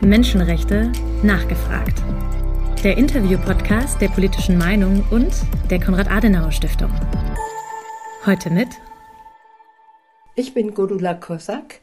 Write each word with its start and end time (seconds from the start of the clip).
Menschenrechte 0.00 0.92
nachgefragt. 1.24 2.04
Der 2.84 2.96
Interview-Podcast 2.96 4.00
der 4.00 4.06
politischen 4.06 4.56
Meinung 4.56 5.04
und 5.10 5.32
der 5.70 5.80
Konrad-Adenauer-Stiftung. 5.80 6.92
Heute 8.24 8.50
mit. 8.50 8.68
Ich 10.36 10.54
bin 10.54 10.72
Godula 10.74 11.14
Kosak. 11.14 11.80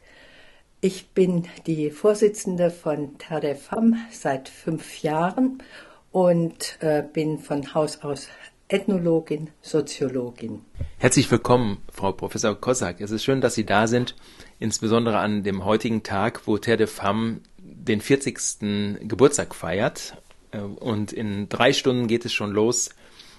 Ich 0.80 1.10
bin 1.10 1.46
die 1.66 1.90
Vorsitzende 1.90 2.70
von 2.70 3.18
Terre 3.18 3.40
des 3.40 3.66
Femmes 3.66 3.98
seit 4.12 4.48
fünf 4.48 5.02
Jahren 5.02 5.62
und 6.10 6.78
äh, 6.80 7.02
bin 7.02 7.38
von 7.38 7.74
Haus 7.74 8.02
aus 8.02 8.28
Ethnologin, 8.68 9.50
Soziologin. 9.60 10.62
Herzlich 10.96 11.30
willkommen, 11.30 11.82
Frau 11.92 12.12
Professor 12.12 12.58
Kosak. 12.58 13.02
Es 13.02 13.10
ist 13.10 13.24
schön, 13.24 13.42
dass 13.42 13.54
Sie 13.54 13.66
da 13.66 13.86
sind, 13.86 14.16
insbesondere 14.58 15.18
an 15.18 15.42
dem 15.42 15.66
heutigen 15.66 16.02
Tag, 16.02 16.46
wo 16.46 16.56
Terre 16.56 16.78
des 16.78 16.92
Femmes 16.92 17.42
den 17.86 18.00
40. 18.00 18.98
Geburtstag 19.08 19.54
feiert. 19.54 20.16
Äh, 20.52 20.58
und 20.58 21.12
in 21.12 21.48
drei 21.48 21.72
Stunden 21.72 22.06
geht 22.06 22.24
es 22.24 22.32
schon 22.32 22.52
los 22.52 22.90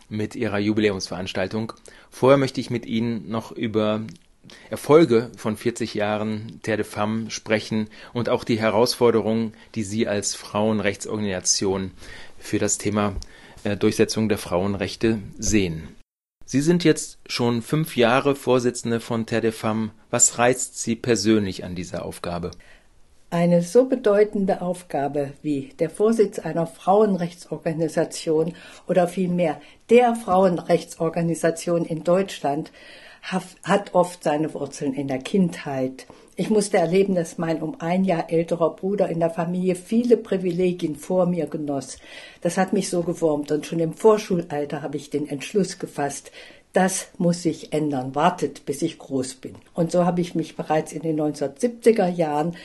mit 0.10 0.36
ihrer 0.36 0.60
Jubiläumsveranstaltung. 0.60 1.73
Vorher 2.10 2.38
möchte 2.38 2.62
ich 2.62 2.70
mit 2.70 2.86
Ihnen 2.86 3.30
noch 3.30 3.52
über 3.52 4.02
Erfolge 4.70 5.32
von 5.36 5.58
40 5.58 5.94
Jahren 5.94 6.60
Terre 6.64 6.78
de 6.78 6.86
Femme 6.86 7.30
sprechen 7.30 7.90
und 8.14 8.30
auch 8.30 8.46
die 8.46 8.60
Herausforderungen, 8.60 9.54
die 9.76 9.84
Sie 9.84 10.08
als 10.08 10.36
Frauenrechtsorganisation 10.36 11.92
für 12.40 12.59
das 12.59 12.78
Thema 12.78 13.16
äh, 13.64 13.76
Durchsetzung 13.76 14.30
der 14.30 14.38
Frauenrechte 14.38 15.20
sehen. 15.38 15.90
Sie 16.45 16.62
sind 16.62 16.86
jetzt 16.86 17.20
schon 17.28 17.62
fünf 17.62 17.98
Jahre 17.98 18.34
Vorsitzende 18.34 19.02
von 19.02 19.26
Terre 19.26 19.42
de 19.42 19.52
Femme. 19.52 19.92
Was 20.09 20.38
reizt 20.38 20.82
Sie 20.82 20.95
persönlich 20.95 21.66
an 21.66 21.76
dieser 21.76 22.06
Aufgabe? 22.06 22.52
Eine 23.30 23.62
so 23.62 23.84
bedeutende 23.84 24.62
Aufgabe 24.62 25.34
wie 25.41 25.73
der 25.80 25.90
Vorsitz 25.90 26.40
einer 26.40 26.66
Frauenrechtsorganisation 26.66 28.53
oder 28.88 29.09
vielmehr 29.09 29.59
der 29.89 30.16
Frauenrechtsorganisation 30.16 31.84
in 31.84 32.06
Deutschland 32.06 32.72
hat 33.22 33.94
oft 33.94 34.23
seine 34.23 34.53
Wurzeln 34.53 34.94
in 34.94 35.09
der 35.09 35.17
Kindheit. 35.17 36.08
Ich 36.38 36.50
musste 36.50 36.78
erleben, 36.78 37.16
dass 37.16 37.38
mein 37.38 37.61
um 37.61 37.81
ein 37.81 38.06
Jahr 38.06 38.31
älterer 38.31 38.73
Bruder 38.73 39.09
in 39.09 39.19
der 39.19 39.31
Familie 39.31 39.75
viele 39.75 40.16
Privilegien 40.16 40.95
vor 40.95 41.25
mir 41.25 41.47
genoss. 41.47 41.97
Das 42.39 42.58
hat 42.58 42.72
mich 42.72 42.89
so 42.89 43.02
gewurmt 43.02 43.52
und 43.52 43.66
schon 43.66 43.81
im 43.81 43.94
Vorschulalter 43.94 44.81
habe 44.81 44.95
ich 44.95 45.09
den 45.09 45.28
Entschluss 45.28 45.80
gefasst, 45.80 46.31
das 46.72 47.08
muss 47.17 47.41
sich 47.41 47.73
ändern. 47.73 48.14
Wartet, 48.16 48.66
bis 48.66 48.81
ich 48.84 49.00
groß 49.00 49.36
bin. 49.36 49.56
Und 49.73 49.91
so 49.91 50.06
habe 50.06 50.22
ich 50.22 50.36
mich 50.36 50.56
bereits 50.56 50.94
in 50.94 51.02
den 51.02 51.19
1970er 51.19 52.08
Jahren 52.08 52.56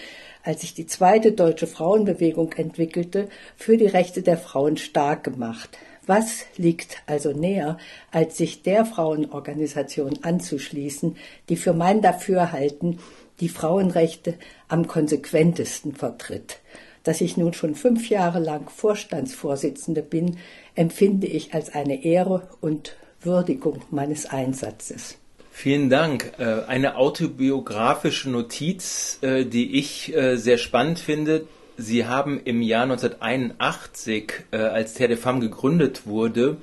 als 0.43 0.63
sich 0.63 0.75
die 0.75 0.87
zweite 0.87 1.33
deutsche 1.33 1.67
Frauenbewegung 1.67 2.53
entwickelte, 2.55 3.29
für 3.57 3.77
die 3.77 3.87
Rechte 3.87 4.23
der 4.23 4.39
Frauen 4.39 4.77
stark 4.77 5.25
gemacht. 5.25 5.79
Was 6.05 6.45
liegt 6.57 7.03
also 7.07 7.33
näher, 7.33 7.79
als 8.11 8.37
sich 8.37 8.63
der 8.63 8.85
Frauenorganisation 8.85 10.19
anzuschließen, 10.23 11.17
die 11.49 11.57
für 11.57 11.73
mein 11.73 12.03
Dafürhalten 12.03 12.99
die 13.41 13.49
Frauenrechte 13.49 14.35
am 14.69 14.87
konsequentesten 14.87 15.95
vertritt. 15.95 16.61
Dass 17.03 17.21
ich 17.21 17.37
nun 17.37 17.53
schon 17.53 17.75
fünf 17.75 18.09
Jahre 18.09 18.39
lang 18.39 18.71
Vorstandsvorsitzende 18.71 20.03
bin, 20.03 20.39
empfinde 20.77 21.27
ich 21.27 21.53
als 21.53 21.75
eine 21.75 22.05
Ehre 22.05 22.49
und 22.61 22.97
Würdigung 23.21 23.83
meines 23.91 24.27
Einsatzes. 24.27 25.19
Vielen 25.55 25.91
Dank. 25.91 26.33
Äh, 26.39 26.65
eine 26.67 26.97
autobiografische 26.97 28.31
Notiz, 28.31 29.19
äh, 29.21 29.45
die 29.45 29.79
ich 29.79 30.17
äh, 30.17 30.37
sehr 30.37 30.57
spannend 30.57 30.99
finde. 30.99 31.47
Sie 31.77 32.07
haben 32.07 32.41
im 32.43 32.63
Jahr 32.63 32.85
1981, 32.85 34.33
als 34.53 34.95
Terre 34.95 35.09
de 35.09 35.17
Femme 35.17 35.41
gegründet 35.41 36.07
wurde, 36.07 36.59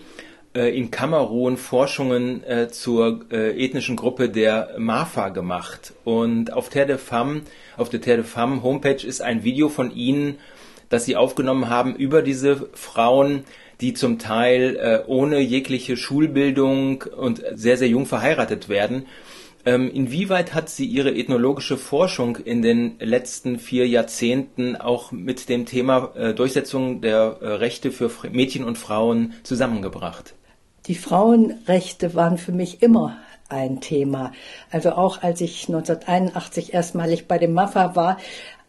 in 0.54 0.92
Kamerun 0.92 1.58
Forschungen 1.58 2.44
zur 2.70 3.26
ethnischen 3.32 3.96
Gruppe 3.96 4.30
der 4.30 4.76
Mafa 4.78 5.30
gemacht. 5.30 5.94
Und 6.04 6.54
auf 6.54 6.70
Terre 6.70 6.86
de 6.86 6.98
Femme, 7.00 7.42
auf 7.76 7.90
der 7.90 8.02
Terre 8.02 8.18
de 8.18 8.26
Femme 8.26 8.62
Homepage 8.62 9.06
ist 9.06 9.22
ein 9.22 9.44
Video 9.44 9.68
von 9.68 9.92
Ihnen, 9.92 10.38
das 10.90 11.06
Sie 11.06 11.16
aufgenommen 11.16 11.70
haben 11.70 11.96
über 11.96 12.22
diese 12.22 12.70
Frauen, 12.74 13.46
die 13.82 13.94
zum 13.94 14.20
Teil 14.20 14.76
äh, 14.76 15.04
ohne 15.08 15.40
jegliche 15.40 15.98
Schulbildung 15.98 17.04
und 17.16 17.42
sehr, 17.54 17.78
sehr 17.78 17.88
jung 17.88 18.06
verheiratet 18.06 18.70
werden. 18.70 19.06
Ähm, 19.66 19.92
inwieweit 19.92 20.54
hat 20.54 20.70
sie 20.70 20.86
ihre 20.86 21.14
ethnologische 21.14 21.78
Forschung 21.78 22.38
in 22.38 22.62
den 22.62 22.96
letzten 23.00 23.60
vier 23.60 23.88
Jahrzehnten 23.88 24.76
auch 24.78 25.12
mit 25.12 25.50
dem 25.50 25.66
Thema 25.66 26.12
äh, 26.16 26.34
Durchsetzung 26.34 27.02
der 27.02 27.38
äh, 27.42 27.48
Rechte 27.48 27.92
für 27.92 28.10
Mädchen 28.32 28.64
und 28.64 28.78
Frauen 28.78 29.34
zusammengebracht? 29.44 30.34
Die 30.88 30.96
Frauenrechte 30.96 32.16
waren 32.16 32.38
für 32.38 32.54
mich 32.54 32.82
immer 32.82 33.18
ein 33.50 33.82
Thema. 33.82 34.32
Also 34.72 34.92
auch 34.92 35.24
als 35.24 35.42
ich 35.42 35.68
1981 35.68 36.74
erstmalig 36.74 37.28
bei 37.28 37.38
dem 37.38 37.54
MAFA 37.54 37.96
war, 37.96 38.18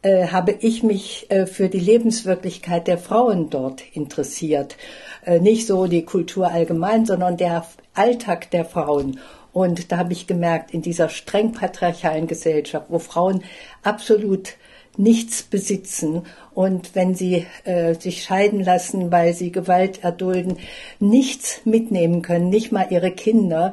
äh, 0.03 0.29
habe 0.29 0.57
ich 0.61 0.83
mich 0.83 1.31
äh, 1.31 1.47
für 1.47 1.69
die 1.69 1.81
Lebenswirklichkeit 1.81 2.87
der 2.87 2.99
Frauen 2.99 3.51
dort 3.51 3.83
interessiert. 3.93 4.77
Äh, 5.25 5.41
nicht 5.41 5.67
so 5.67 5.87
die 5.87 6.05
Kultur 6.05 6.51
allgemein, 6.51 7.07
sondern 7.07 7.37
der 7.37 7.67
Alltag 7.95 8.51
der 8.51 8.65
Frauen. 8.65 9.21
Und 9.53 9.91
da 9.91 9.99
habe 9.99 10.13
ich 10.13 10.27
gemerkt, 10.27 10.73
in 10.73 10.83
dieser 10.83 11.09
streng 11.09 11.53
patriarchalen 11.53 12.27
Gesellschaft, 12.27 12.87
wo 12.89 12.99
Frauen 12.99 13.43
absolut 13.83 14.55
nichts 14.97 15.43
besitzen 15.43 16.23
und 16.53 16.95
wenn 16.95 17.15
sie 17.15 17.47
äh, 17.65 17.95
sich 17.95 18.25
scheiden 18.25 18.63
lassen, 18.63 19.11
weil 19.13 19.35
sie 19.35 19.53
Gewalt 19.53 20.03
erdulden, 20.03 20.59
nichts 20.99 21.61
mitnehmen 21.65 22.23
können, 22.23 22.51
nicht 22.51 22.73
mal 22.73 22.87
ihre 22.91 23.13
Kinder, 23.13 23.73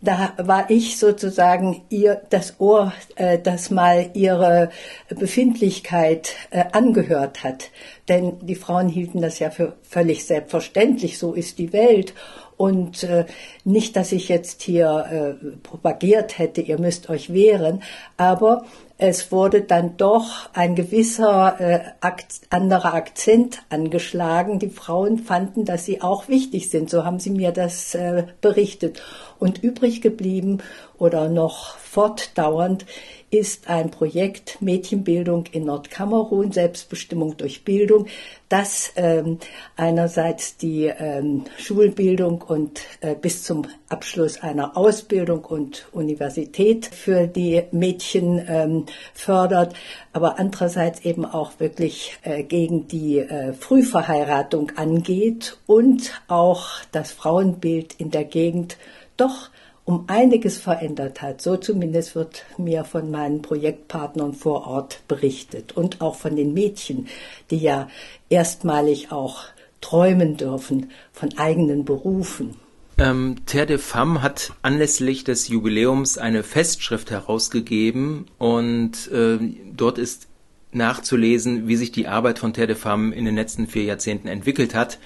da 0.00 0.34
war 0.36 0.70
ich 0.70 0.98
sozusagen 0.98 1.82
ihr 1.88 2.22
das 2.30 2.60
Ohr, 2.60 2.92
äh, 3.16 3.38
das 3.38 3.70
mal 3.70 4.10
ihre 4.14 4.70
Befindlichkeit 5.08 6.34
äh, 6.50 6.64
angehört 6.72 7.42
hat. 7.42 7.70
Denn 8.08 8.38
die 8.40 8.54
Frauen 8.54 8.88
hielten 8.88 9.20
das 9.20 9.38
ja 9.38 9.50
für 9.50 9.74
völlig 9.82 10.24
selbstverständlich, 10.24 11.18
so 11.18 11.32
ist 11.32 11.58
die 11.58 11.72
Welt. 11.72 12.14
Und 12.56 13.04
äh, 13.04 13.24
nicht, 13.64 13.96
dass 13.96 14.12
ich 14.12 14.28
jetzt 14.28 14.62
hier 14.62 15.38
äh, 15.40 15.56
propagiert 15.62 16.38
hätte, 16.38 16.60
ihr 16.60 16.78
müsst 16.78 17.08
euch 17.08 17.32
wehren, 17.32 17.82
aber 18.16 18.64
es 19.00 19.30
wurde 19.30 19.62
dann 19.62 19.96
doch 19.96 20.50
ein 20.54 20.74
gewisser 20.74 21.60
äh, 21.60 21.80
Akt, 22.00 22.40
anderer 22.50 22.94
Akzent 22.94 23.62
angeschlagen. 23.68 24.58
Die 24.58 24.70
Frauen 24.70 25.18
fanden, 25.18 25.64
dass 25.64 25.84
sie 25.84 26.02
auch 26.02 26.26
wichtig 26.26 26.68
sind. 26.68 26.90
So 26.90 27.04
haben 27.04 27.20
sie 27.20 27.30
mir 27.30 27.52
das 27.52 27.94
äh, 27.94 28.24
berichtet. 28.40 29.00
Und 29.38 29.62
übrig 29.62 30.00
geblieben 30.00 30.58
oder 30.98 31.28
noch 31.28 31.78
fortdauernd 31.78 32.84
ist 33.30 33.68
ein 33.68 33.90
Projekt 33.90 34.62
Mädchenbildung 34.62 35.44
in 35.52 35.66
Nordkamerun, 35.66 36.50
Selbstbestimmung 36.50 37.36
durch 37.36 37.62
Bildung, 37.62 38.06
das 38.48 38.92
ähm, 38.96 39.38
einerseits 39.76 40.56
die 40.56 40.86
ähm, 40.86 41.44
Schulbildung 41.58 42.40
und 42.40 42.80
äh, 43.00 43.14
bis 43.14 43.42
zum 43.42 43.66
Abschluss 43.90 44.42
einer 44.42 44.78
Ausbildung 44.78 45.44
und 45.44 45.88
Universität 45.92 46.86
für 46.86 47.26
die 47.26 47.64
Mädchen 47.70 48.42
ähm, 48.48 48.86
fördert, 49.12 49.74
aber 50.14 50.38
andererseits 50.38 51.04
eben 51.04 51.26
auch 51.26 51.52
wirklich 51.58 52.18
äh, 52.22 52.42
gegen 52.42 52.88
die 52.88 53.18
äh, 53.18 53.52
Frühverheiratung 53.52 54.72
angeht 54.76 55.58
und 55.66 56.22
auch 56.28 56.68
das 56.92 57.12
Frauenbild 57.12 57.94
in 57.98 58.10
der 58.10 58.24
Gegend 58.24 58.78
doch 59.18 59.50
um 59.84 60.04
einiges 60.06 60.58
verändert 60.58 61.22
hat. 61.22 61.40
So 61.40 61.56
zumindest 61.56 62.14
wird 62.14 62.44
mir 62.58 62.84
von 62.84 63.10
meinen 63.10 63.40
Projektpartnern 63.40 64.34
vor 64.34 64.66
Ort 64.66 65.00
berichtet 65.08 65.72
und 65.72 66.02
auch 66.02 66.14
von 66.14 66.36
den 66.36 66.52
Mädchen, 66.52 67.08
die 67.50 67.56
ja 67.56 67.88
erstmalig 68.28 69.12
auch 69.12 69.44
träumen 69.80 70.36
dürfen 70.36 70.90
von 71.12 71.38
eigenen 71.38 71.86
Berufen. 71.86 72.56
Ähm, 72.98 73.36
Terre 73.46 73.66
de 73.66 73.78
Femme 73.78 74.22
hat 74.22 74.52
anlässlich 74.60 75.24
des 75.24 75.48
Jubiläums 75.48 76.18
eine 76.18 76.42
Festschrift 76.42 77.10
herausgegeben 77.10 78.26
und 78.38 79.10
äh, 79.10 79.38
dort 79.74 79.98
ist 79.98 80.26
nachzulesen, 80.72 81.66
wie 81.66 81.76
sich 81.76 81.92
die 81.92 82.08
Arbeit 82.08 82.40
von 82.40 82.52
Terre 82.52 82.66
de 82.66 82.76
Femme 82.76 83.14
in 83.14 83.24
den 83.24 83.36
letzten 83.36 83.68
vier 83.68 83.84
Jahrzehnten 83.84 84.28
entwickelt 84.28 84.74
hat. 84.74 84.98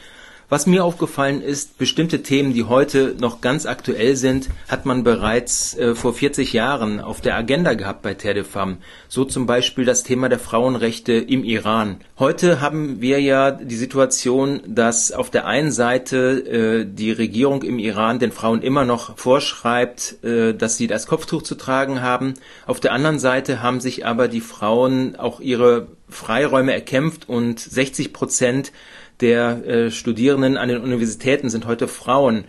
Was 0.52 0.66
mir 0.66 0.84
aufgefallen 0.84 1.40
ist, 1.40 1.78
bestimmte 1.78 2.22
Themen, 2.22 2.52
die 2.52 2.64
heute 2.64 3.16
noch 3.18 3.40
ganz 3.40 3.64
aktuell 3.64 4.16
sind, 4.16 4.50
hat 4.68 4.84
man 4.84 5.02
bereits 5.02 5.74
äh, 5.78 5.94
vor 5.94 6.12
40 6.12 6.52
Jahren 6.52 7.00
auf 7.00 7.22
der 7.22 7.36
Agenda 7.36 7.72
gehabt 7.72 8.02
bei 8.02 8.12
Terre 8.12 8.34
de 8.34 8.44
Femme. 8.44 8.76
So 9.08 9.24
zum 9.24 9.46
Beispiel 9.46 9.86
das 9.86 10.02
Thema 10.02 10.28
der 10.28 10.38
Frauenrechte 10.38 11.14
im 11.14 11.42
Iran. 11.42 12.02
Heute 12.18 12.60
haben 12.60 13.00
wir 13.00 13.18
ja 13.18 13.50
die 13.50 13.76
Situation, 13.76 14.60
dass 14.66 15.10
auf 15.10 15.30
der 15.30 15.46
einen 15.46 15.72
Seite 15.72 16.18
äh, 16.18 16.84
die 16.84 17.12
Regierung 17.12 17.62
im 17.62 17.78
Iran 17.78 18.18
den 18.18 18.30
Frauen 18.30 18.60
immer 18.60 18.84
noch 18.84 19.16
vorschreibt, 19.16 20.22
äh, 20.22 20.52
dass 20.52 20.76
sie 20.76 20.86
das 20.86 21.06
Kopftuch 21.06 21.40
zu 21.40 21.54
tragen 21.54 22.02
haben. 22.02 22.34
Auf 22.66 22.78
der 22.78 22.92
anderen 22.92 23.18
Seite 23.18 23.62
haben 23.62 23.80
sich 23.80 24.04
aber 24.04 24.28
die 24.28 24.42
Frauen 24.42 25.16
auch 25.16 25.40
ihre 25.40 25.86
Freiräume 26.10 26.74
erkämpft 26.74 27.26
und 27.26 27.58
60 27.58 28.12
Prozent 28.12 28.70
der 29.22 29.66
äh, 29.66 29.90
Studierenden 29.90 30.56
an 30.56 30.68
den 30.68 30.82
Universitäten 30.82 31.48
sind 31.48 31.66
heute 31.66 31.88
Frauen. 31.88 32.44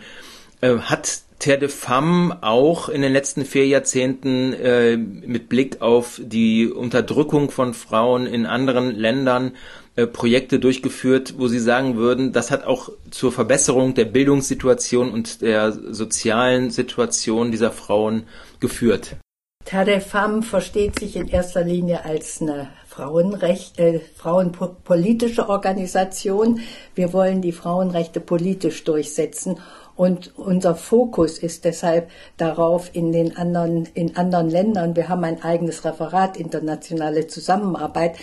Äh, 0.60 0.76
hat 0.78 1.22
Terre 1.38 1.58
de 1.58 1.68
Femme 1.68 2.38
auch 2.42 2.88
in 2.88 3.02
den 3.02 3.12
letzten 3.12 3.44
vier 3.44 3.66
Jahrzehnten 3.66 4.52
äh, 4.54 4.96
mit 4.96 5.48
Blick 5.48 5.82
auf 5.82 6.20
die 6.22 6.68
Unterdrückung 6.68 7.50
von 7.50 7.74
Frauen 7.74 8.26
in 8.26 8.46
anderen 8.46 8.94
Ländern 8.94 9.52
äh, 9.96 10.06
Projekte 10.06 10.58
durchgeführt, 10.58 11.34
wo 11.36 11.46
Sie 11.48 11.58
sagen 11.58 11.96
würden, 11.96 12.32
das 12.32 12.50
hat 12.50 12.64
auch 12.64 12.90
zur 13.10 13.30
Verbesserung 13.30 13.94
der 13.94 14.06
Bildungssituation 14.06 15.10
und 15.10 15.42
der 15.42 15.72
sozialen 15.72 16.70
Situation 16.70 17.50
dieser 17.50 17.70
Frauen 17.70 18.24
geführt? 18.60 19.16
Femme 19.66 20.42
versteht 20.42 20.98
sich 20.98 21.16
in 21.16 21.28
erster 21.28 21.64
Linie 21.64 22.04
als 22.04 22.40
eine 22.40 22.68
Frauenrecht, 22.86 23.78
äh, 23.80 23.98
frauenpolitische 23.98 25.48
Organisation. 25.48 26.60
Wir 26.94 27.12
wollen 27.12 27.40
die 27.40 27.52
Frauenrechte 27.52 28.20
politisch 28.20 28.84
durchsetzen 28.84 29.58
und 29.96 30.36
unser 30.36 30.74
Fokus 30.74 31.38
ist 31.38 31.64
deshalb 31.64 32.10
darauf 32.36 32.90
in 32.94 33.12
den 33.12 33.36
anderen, 33.36 33.86
in 33.94 34.16
anderen 34.16 34.50
Ländern. 34.50 34.96
Wir 34.96 35.08
haben 35.08 35.22
ein 35.22 35.42
eigenes 35.42 35.84
Referat 35.84 36.36
internationale 36.36 37.28
Zusammenarbeit, 37.28 38.16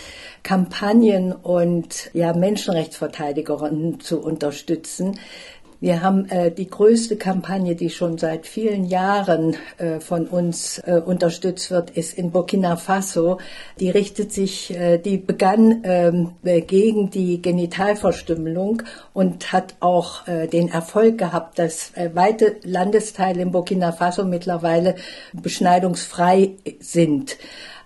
Kampagnen 0.44 1.32
und 1.32 2.10
ja, 2.14 2.34
Menschenrechtsverteidigerinnen 2.34 4.02
zu 4.02 4.22
unterstützen, 4.22 5.18
wir 5.82 6.04
haben 6.04 6.30
äh, 6.30 6.52
die 6.52 6.70
größte 6.70 7.18
Kampagne, 7.18 7.76
die 7.76 7.90
schon 7.90 8.20
seit 8.20 8.46
vielen 8.46 8.86
Jahren 8.86 9.56
äh, 9.80 10.00
von 10.00 10.28
uns 10.28 10.78
äh, 10.78 11.02
unterstützt 11.04 11.72
wird, 11.72 11.90
ist 11.90 12.16
in 12.16 12.30
Burkina 12.30 12.76
Faso. 12.78 13.40
Die 13.80 13.90
richtet 13.90 14.32
sich, 14.32 14.78
äh, 14.78 15.00
die 15.00 15.18
begann 15.18 15.82
ähm, 15.84 16.34
gegen 16.44 17.10
die 17.10 17.42
Genitalverstümmelung 17.42 18.84
und 19.14 19.52
hat 19.52 19.74
auch 19.80 20.28
äh, 20.28 20.46
den 20.46 20.70
Erfolg 20.70 21.18
gehabt, 21.18 21.58
dass 21.58 21.92
äh, 21.96 22.12
weite 22.14 22.58
Landesteile 22.62 23.42
in 23.42 23.52
Burkina 23.52 23.92
Faso 23.92 24.24
mittlerweile 24.24 24.98
beschneidungsfrei 25.34 26.52
sind. 26.80 27.38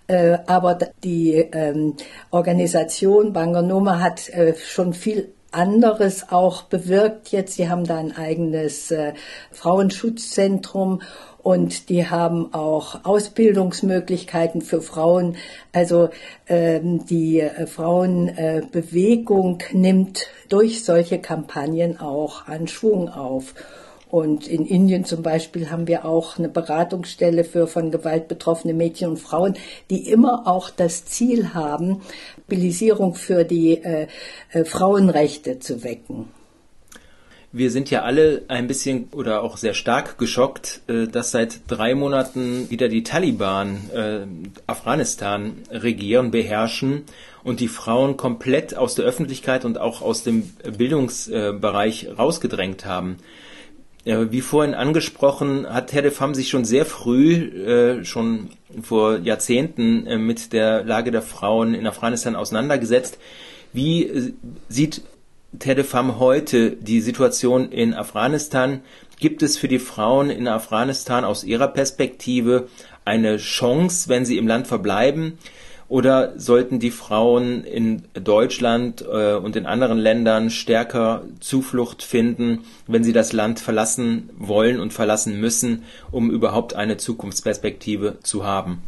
Äh, 0.07 0.39
aber 0.47 0.77
die 1.03 1.33
ähm, 1.33 1.95
Organisation 2.29 3.31
Banganoma 3.31 4.01
hat 4.01 4.27
äh, 4.29 4.53
schon 4.55 4.93
viel 4.93 5.29
anderes 5.55 6.31
auch 6.31 6.63
bewirkt 6.63 7.29
jetzt. 7.29 7.55
Sie 7.55 7.69
haben 7.69 7.85
da 7.85 7.97
ein 7.97 8.15
eigenes 8.15 8.91
äh, 8.91 9.13
Frauenschutzzentrum 9.51 11.01
und 11.45 11.89
die 11.89 12.09
haben 12.09 12.53
auch 12.55 13.05
Ausbildungsmöglichkeiten 13.05 14.61
für 14.61 14.81
Frauen. 14.81 15.37
Also 15.73 16.09
ähm, 16.47 17.05
die 17.05 17.39
äh, 17.39 17.67
Frauenbewegung 17.67 19.59
äh, 19.61 19.77
nimmt 19.77 20.27
durch 20.49 20.83
solche 20.83 21.19
Kampagnen 21.19 21.99
auch 21.99 22.47
an 22.47 22.67
Schwung 22.67 23.09
auf. 23.09 23.53
Und 24.15 24.47
in 24.47 24.65
Indien 24.65 25.03
zum 25.03 25.23
Beispiel 25.23 25.69
haben 25.69 25.87
wir 25.87 26.05
auch 26.05 26.39
eine 26.39 26.47
Beratungsstelle 26.47 27.43
für 27.43 27.67
von 27.67 27.91
Gewalt 27.91 28.29
betroffene 28.29 28.73
Mädchen 28.73 29.09
und 29.09 29.17
Frauen, 29.17 29.57
die 29.89 30.09
immer 30.09 30.47
auch 30.47 30.69
das 30.69 31.03
Ziel 31.03 31.53
haben, 31.53 31.99
Mobilisierung 32.37 33.15
für 33.15 33.43
die 33.43 33.83
äh, 33.83 34.07
äh, 34.53 34.63
Frauenrechte 34.63 35.59
zu 35.59 35.83
wecken. 35.83 36.29
Wir 37.51 37.71
sind 37.71 37.89
ja 37.89 38.03
alle 38.03 38.43
ein 38.47 38.67
bisschen 38.67 39.09
oder 39.11 39.43
auch 39.43 39.57
sehr 39.57 39.73
stark 39.73 40.17
geschockt, 40.17 40.79
äh, 40.87 41.07
dass 41.07 41.31
seit 41.31 41.59
drei 41.67 41.93
Monaten 41.93 42.69
wieder 42.69 42.87
die 42.87 43.03
Taliban 43.03 43.89
äh, 43.93 44.19
Afghanistan 44.65 45.57
regieren, 45.69 46.31
beherrschen 46.31 47.03
und 47.43 47.59
die 47.59 47.67
Frauen 47.67 48.15
komplett 48.15 48.77
aus 48.77 48.95
der 48.95 49.03
Öffentlichkeit 49.03 49.65
und 49.65 49.77
auch 49.77 50.01
aus 50.01 50.23
dem 50.23 50.43
Bildungsbereich 50.77 52.17
rausgedrängt 52.17 52.85
haben. 52.85 53.17
Wie 54.05 54.41
vorhin 54.41 54.75
angesprochen, 54.75 55.65
hat 55.67 55.91
de 55.91 56.11
Fam 56.11 56.35
sich 56.35 56.49
schon 56.49 56.63
sehr 56.63 56.85
früh, 56.85 57.33
äh, 57.33 58.05
schon 58.05 58.51
vor 58.83 59.17
Jahrzehnten, 59.17 60.05
äh, 60.05 60.19
mit 60.19 60.53
der 60.53 60.83
Lage 60.83 61.09
der 61.09 61.23
Frauen 61.23 61.73
in 61.73 61.87
Afghanistan 61.87 62.35
auseinandergesetzt. 62.35 63.17
Wie 63.73 64.05
äh, 64.05 64.33
sieht 64.69 65.01
de 65.53 65.83
Fam 65.83 66.19
heute 66.19 66.69
die 66.71 67.01
Situation 67.01 67.71
in 67.71 67.95
Afghanistan? 67.95 68.81
Gibt 69.19 69.41
es 69.41 69.57
für 69.57 69.67
die 69.67 69.79
Frauen 69.79 70.29
in 70.29 70.47
Afghanistan 70.47 71.25
aus 71.25 71.43
ihrer 71.43 71.69
Perspektive 71.69 72.67
eine 73.05 73.37
Chance, 73.37 74.07
wenn 74.07 74.23
sie 74.23 74.37
im 74.37 74.47
Land 74.47 74.67
verbleiben? 74.67 75.39
Oder 75.87 76.33
sollten 76.39 76.79
die 76.79 76.89
Frauen 76.89 77.63
in 77.63 78.03
Deutschland 78.13 79.05
äh, 79.07 79.35
und 79.35 79.55
in 79.55 79.67
anderen 79.67 79.99
Ländern 79.99 80.49
stärker 80.49 81.23
Zuflucht 81.39 82.01
finden, 82.01 82.61
wenn 82.87 83.03
sie 83.03 83.13
das 83.13 83.33
Land 83.33 83.59
verlassen 83.59 84.29
wollen 84.37 84.79
und 84.79 84.93
verlassen 84.93 85.39
müssen, 85.39 85.83
um 86.11 86.31
überhaupt 86.31 86.75
eine 86.75 86.97
Zukunftsperspektive 86.97 88.17
zu 88.23 88.45
haben? 88.45 88.81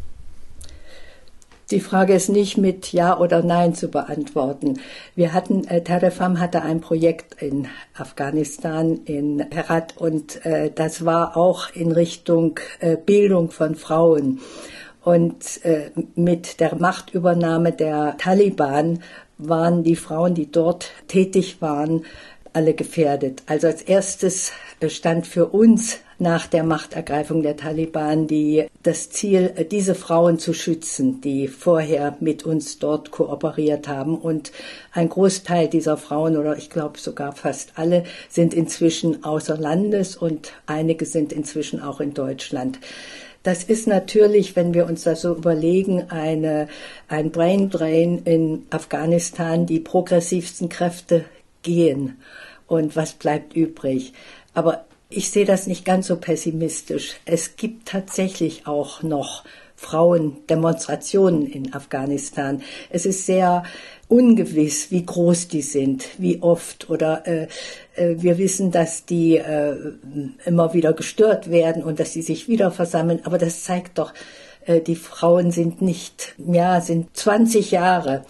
Die 1.69 1.81
Frage 1.81 2.13
ist 2.13 2.29
nicht 2.29 2.57
mit 2.57 2.93
Ja 2.93 3.19
oder 3.19 3.43
Nein 3.43 3.75
zu 3.75 3.89
beantworten. 3.89 4.79
Wir 5.15 5.33
hatten, 5.33 5.67
äh, 5.67 5.83
Terefam 5.83 6.39
hatte 6.39 6.61
ein 6.61 6.79
Projekt 6.79 7.41
in 7.41 7.67
Afghanistan, 7.93 9.01
in 9.03 9.45
Herat, 9.51 9.97
und 9.97 10.45
äh, 10.45 10.71
das 10.73 11.03
war 11.03 11.35
auch 11.35 11.69
in 11.73 11.91
Richtung 11.91 12.57
äh, 12.79 12.95
Bildung 12.95 13.51
von 13.51 13.75
Frauen. 13.75 14.39
Und 15.07 15.63
äh, 15.63 15.91
mit 16.15 16.59
der 16.59 16.75
Machtübernahme 16.75 17.71
der 17.71 18.17
Taliban 18.17 18.99
waren 19.37 19.85
die 19.85 19.95
Frauen, 19.95 20.33
die 20.33 20.51
dort 20.51 20.91
tätig 21.07 21.61
waren, 21.61 22.03
alle 22.51 22.73
gefährdet. 22.73 23.41
Also 23.45 23.67
als 23.67 23.81
erstes 23.83 24.51
stand 24.89 25.25
für 25.25 25.45
uns 25.45 25.99
nach 26.19 26.47
der 26.47 26.65
Machtergreifung 26.65 27.41
der 27.41 27.55
Taliban 27.55 28.27
die, 28.27 28.65
das 28.83 29.09
Ziel, 29.09 29.53
diese 29.71 29.95
Frauen 29.95 30.39
zu 30.39 30.51
schützen, 30.51 31.21
die 31.21 31.47
vorher 31.47 32.17
mit 32.19 32.45
uns 32.45 32.77
dort 32.77 33.11
kooperiert 33.11 33.87
haben. 33.87 34.17
Und 34.17 34.51
ein 34.91 35.07
Großteil 35.07 35.69
dieser 35.69 35.95
Frauen, 35.95 36.35
oder 36.35 36.57
ich 36.57 36.69
glaube 36.69 36.99
sogar 36.99 37.31
fast 37.31 37.71
alle, 37.75 38.03
sind 38.27 38.53
inzwischen 38.53 39.23
außer 39.23 39.55
Landes 39.55 40.17
und 40.17 40.51
einige 40.65 41.05
sind 41.05 41.31
inzwischen 41.31 41.81
auch 41.81 42.01
in 42.01 42.13
Deutschland. 42.13 42.79
Das 43.47 43.63
ist 43.63 43.87
natürlich, 43.87 44.57
wenn 44.57 44.73
wir 44.73 44.85
uns 44.87 45.03
das 45.03 45.21
so 45.21 45.33
überlegen, 45.33 46.11
eine, 46.11 46.67
ein 47.07 47.31
Brain 47.31 47.69
Drain 47.69 48.23
in 48.25 48.65
Afghanistan. 48.71 49.65
Die 49.65 49.79
progressivsten 49.79 50.67
Kräfte 50.67 51.23
gehen. 51.61 52.17
Und 52.67 52.97
was 52.97 53.13
bleibt 53.13 53.55
übrig? 53.55 54.11
Aber 54.53 54.83
ich 55.07 55.29
sehe 55.29 55.45
das 55.45 55.65
nicht 55.65 55.85
ganz 55.85 56.07
so 56.07 56.17
pessimistisch. 56.17 57.21
Es 57.23 57.55
gibt 57.55 57.87
tatsächlich 57.87 58.67
auch 58.67 59.01
noch 59.01 59.45
Frauendemonstrationen 59.77 61.47
in 61.47 61.73
Afghanistan. 61.73 62.61
Es 62.89 63.05
ist 63.05 63.25
sehr 63.25 63.63
ungewiss, 64.07 64.91
wie 64.91 65.05
groß 65.05 65.47
die 65.49 65.61
sind, 65.61 66.07
wie 66.17 66.41
oft. 66.41 66.89
Oder 66.89 67.27
äh, 67.27 67.47
äh, 67.95 68.15
wir 68.21 68.37
wissen, 68.37 68.71
dass 68.71 69.05
die 69.05 69.37
äh, 69.37 69.75
immer 70.45 70.73
wieder 70.73 70.93
gestört 70.93 71.51
werden 71.51 71.83
und 71.83 71.99
dass 71.99 72.13
sie 72.13 72.21
sich 72.21 72.47
wieder 72.47 72.71
versammeln. 72.71 73.21
Aber 73.23 73.37
das 73.37 73.63
zeigt 73.63 73.97
doch, 73.97 74.13
äh, 74.65 74.81
die 74.81 74.95
Frauen 74.95 75.51
sind 75.51 75.81
nicht, 75.81 76.35
ja, 76.37 76.81
sind 76.81 77.15
20 77.15 77.71
Jahre 77.71 78.25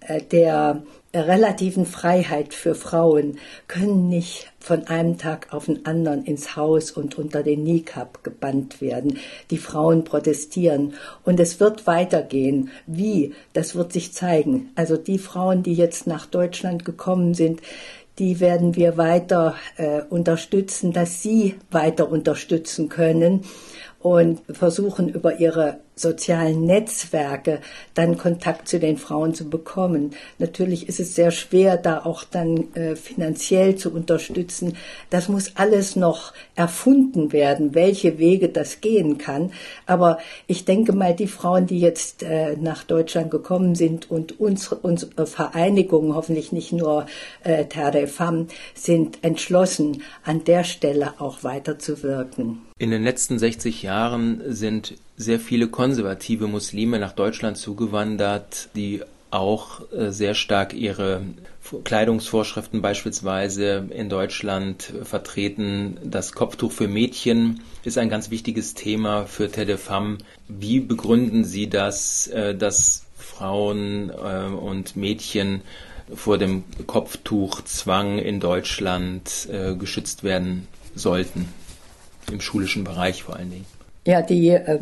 äh, 0.00 0.20
der 0.20 0.82
relativen 1.14 1.86
Freiheit 1.86 2.54
für 2.54 2.74
Frauen 2.74 3.38
können 3.68 4.08
nicht 4.08 4.50
von 4.58 4.86
einem 4.88 5.18
Tag 5.18 5.52
auf 5.52 5.66
den 5.66 5.86
anderen 5.86 6.24
ins 6.24 6.56
Haus 6.56 6.90
und 6.90 7.16
unter 7.18 7.42
den 7.42 7.62
Nikab 7.62 8.24
gebannt 8.24 8.80
werden. 8.80 9.18
Die 9.50 9.58
Frauen 9.58 10.04
protestieren 10.04 10.94
und 11.24 11.38
es 11.38 11.60
wird 11.60 11.86
weitergehen. 11.86 12.70
Wie? 12.86 13.34
Das 13.52 13.74
wird 13.74 13.92
sich 13.92 14.12
zeigen. 14.12 14.70
Also 14.74 14.96
die 14.96 15.18
Frauen, 15.18 15.62
die 15.62 15.74
jetzt 15.74 16.06
nach 16.06 16.26
Deutschland 16.26 16.84
gekommen 16.84 17.34
sind, 17.34 17.60
die 18.18 18.40
werden 18.40 18.76
wir 18.76 18.96
weiter 18.96 19.56
äh, 19.76 20.02
unterstützen, 20.02 20.92
dass 20.92 21.22
sie 21.22 21.56
weiter 21.70 22.10
unterstützen 22.10 22.88
können 22.88 23.44
und 23.98 24.42
versuchen 24.54 25.08
über 25.08 25.40
ihre 25.40 25.80
sozialen 25.96 26.64
Netzwerke 26.64 27.60
dann 27.94 28.18
Kontakt 28.18 28.68
zu 28.68 28.80
den 28.80 28.96
Frauen 28.96 29.34
zu 29.34 29.48
bekommen. 29.48 30.14
Natürlich 30.38 30.88
ist 30.88 31.00
es 31.00 31.14
sehr 31.14 31.30
schwer, 31.30 31.76
da 31.76 32.04
auch 32.04 32.24
dann 32.24 32.74
äh, 32.74 32.96
finanziell 32.96 33.76
zu 33.76 33.92
unterstützen. 33.92 34.76
Das 35.10 35.28
muss 35.28 35.52
alles 35.54 35.94
noch 35.96 36.32
erfunden 36.56 37.32
werden, 37.32 37.74
welche 37.74 38.18
Wege 38.18 38.48
das 38.48 38.80
gehen 38.80 39.18
kann. 39.18 39.52
Aber 39.86 40.18
ich 40.46 40.64
denke 40.64 40.92
mal, 40.92 41.14
die 41.14 41.28
Frauen, 41.28 41.66
die 41.66 41.80
jetzt 41.80 42.22
äh, 42.22 42.56
nach 42.56 42.84
Deutschland 42.84 43.30
gekommen 43.30 43.74
sind 43.74 44.10
und 44.10 44.40
unsere, 44.40 44.76
unsere 44.76 45.26
Vereinigung, 45.26 46.14
hoffentlich 46.14 46.52
nicht 46.52 46.72
nur 46.72 47.06
äh, 47.44 47.66
Terre 47.66 48.00
des 48.00 48.14
Femmes, 48.14 48.52
sind 48.74 49.18
entschlossen, 49.22 50.02
an 50.24 50.44
der 50.44 50.64
Stelle 50.64 51.14
auch 51.18 51.44
weiterzuwirken. 51.44 52.62
In 52.76 52.90
den 52.90 53.04
letzten 53.04 53.38
60 53.38 53.84
Jahren 53.84 54.42
sind 54.52 54.94
sehr 55.16 55.38
viele 55.38 55.68
konservative 55.68 56.48
Muslime 56.48 56.98
nach 56.98 57.12
Deutschland 57.12 57.56
zugewandert, 57.56 58.68
die 58.74 59.00
auch 59.30 59.80
äh, 59.92 60.10
sehr 60.10 60.34
stark 60.34 60.74
ihre 60.74 61.22
Kleidungsvorschriften 61.84 62.82
beispielsweise 62.82 63.88
in 63.90 64.08
Deutschland 64.08 64.92
vertreten. 65.04 65.98
Das 66.02 66.32
Kopftuch 66.32 66.72
für 66.72 66.88
Mädchen 66.88 67.60
ist 67.84 67.96
ein 67.96 68.08
ganz 68.08 68.32
wichtiges 68.32 68.74
Thema 68.74 69.26
für 69.26 69.48
Tedefam. 69.52 70.18
Wie 70.48 70.80
begründen 70.80 71.44
Sie 71.44 71.70
das, 71.70 72.26
äh, 72.26 72.56
dass 72.56 73.06
Frauen 73.16 74.10
äh, 74.10 74.52
und 74.52 74.96
Mädchen 74.96 75.60
vor 76.12 76.38
dem 76.38 76.64
Kopftuchzwang 76.88 78.18
in 78.18 78.38
Deutschland 78.38 79.48
geschützt 79.78 80.22
werden 80.22 80.68
sollten? 80.94 81.48
Im 82.30 82.40
schulischen 82.40 82.84
Bereich 82.84 83.22
vor 83.22 83.36
allen 83.36 83.50
Dingen. 83.50 83.66
Ja, 84.06 84.22
die 84.22 84.50
äh, 84.50 84.78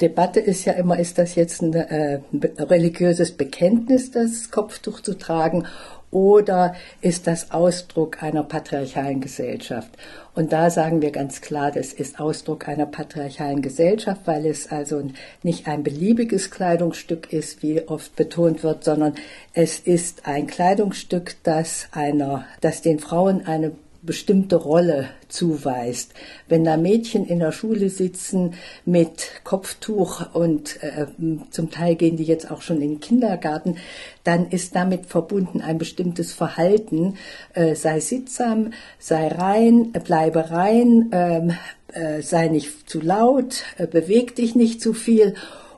Debatte 0.00 0.40
ist 0.40 0.64
ja 0.66 0.74
immer, 0.74 0.98
ist 0.98 1.18
das 1.18 1.34
jetzt 1.34 1.62
ein 1.62 1.72
äh, 1.72 2.20
religiöses 2.58 3.32
Bekenntnis, 3.32 4.10
das 4.10 4.50
Kopftuch 4.50 5.00
zu 5.00 5.16
tragen, 5.16 5.66
oder 6.10 6.74
ist 7.00 7.26
das 7.26 7.50
Ausdruck 7.50 8.22
einer 8.22 8.42
patriarchalen 8.42 9.20
Gesellschaft? 9.20 9.90
Und 10.34 10.52
da 10.52 10.70
sagen 10.70 11.02
wir 11.02 11.10
ganz 11.10 11.40
klar, 11.40 11.72
das 11.72 11.92
ist 11.92 12.20
Ausdruck 12.20 12.68
einer 12.68 12.86
patriarchalen 12.86 13.60
Gesellschaft, 13.60 14.22
weil 14.26 14.46
es 14.46 14.70
also 14.70 15.02
nicht 15.42 15.66
ein 15.66 15.82
beliebiges 15.82 16.50
Kleidungsstück 16.50 17.32
ist, 17.32 17.62
wie 17.62 17.86
oft 17.88 18.14
betont 18.16 18.62
wird, 18.62 18.84
sondern 18.84 19.14
es 19.52 19.80
ist 19.80 20.26
ein 20.26 20.46
Kleidungsstück, 20.46 21.36
das 21.42 21.88
einer, 21.90 22.44
das 22.60 22.82
den 22.82 22.98
Frauen 22.98 23.44
eine 23.46 23.72
bestimmte 24.06 24.56
Rolle 24.56 25.08
zuweist. 25.28 26.14
Wenn 26.48 26.64
da 26.64 26.76
Mädchen 26.76 27.26
in 27.26 27.40
der 27.40 27.52
Schule 27.52 27.90
sitzen 27.90 28.54
mit 28.84 29.28
Kopftuch 29.44 30.34
und 30.34 30.82
äh, 30.82 31.06
zum 31.50 31.70
Teil 31.70 31.96
gehen 31.96 32.16
die 32.16 32.24
jetzt 32.24 32.50
auch 32.50 32.62
schon 32.62 32.80
in 32.80 32.90
den 32.92 33.00
Kindergarten, 33.00 33.76
dann 34.24 34.48
ist 34.48 34.74
damit 34.74 35.06
verbunden 35.06 35.60
ein 35.60 35.78
bestimmtes 35.78 36.32
Verhalten, 36.32 37.16
äh, 37.54 37.74
sei 37.74 38.00
sittsam, 38.00 38.72
sei 38.98 39.28
rein, 39.28 39.92
bleibe 39.92 40.50
rein, 40.50 41.10
ähm, 41.12 41.52
äh, 41.92 42.22
sei 42.22 42.48
nicht 42.48 42.88
zu 42.88 43.00
laut, 43.00 43.64
äh, 43.78 43.86
beweg 43.86 44.36
dich 44.36 44.54
nicht 44.54 44.80
zu 44.80 44.92
viel 44.92 45.34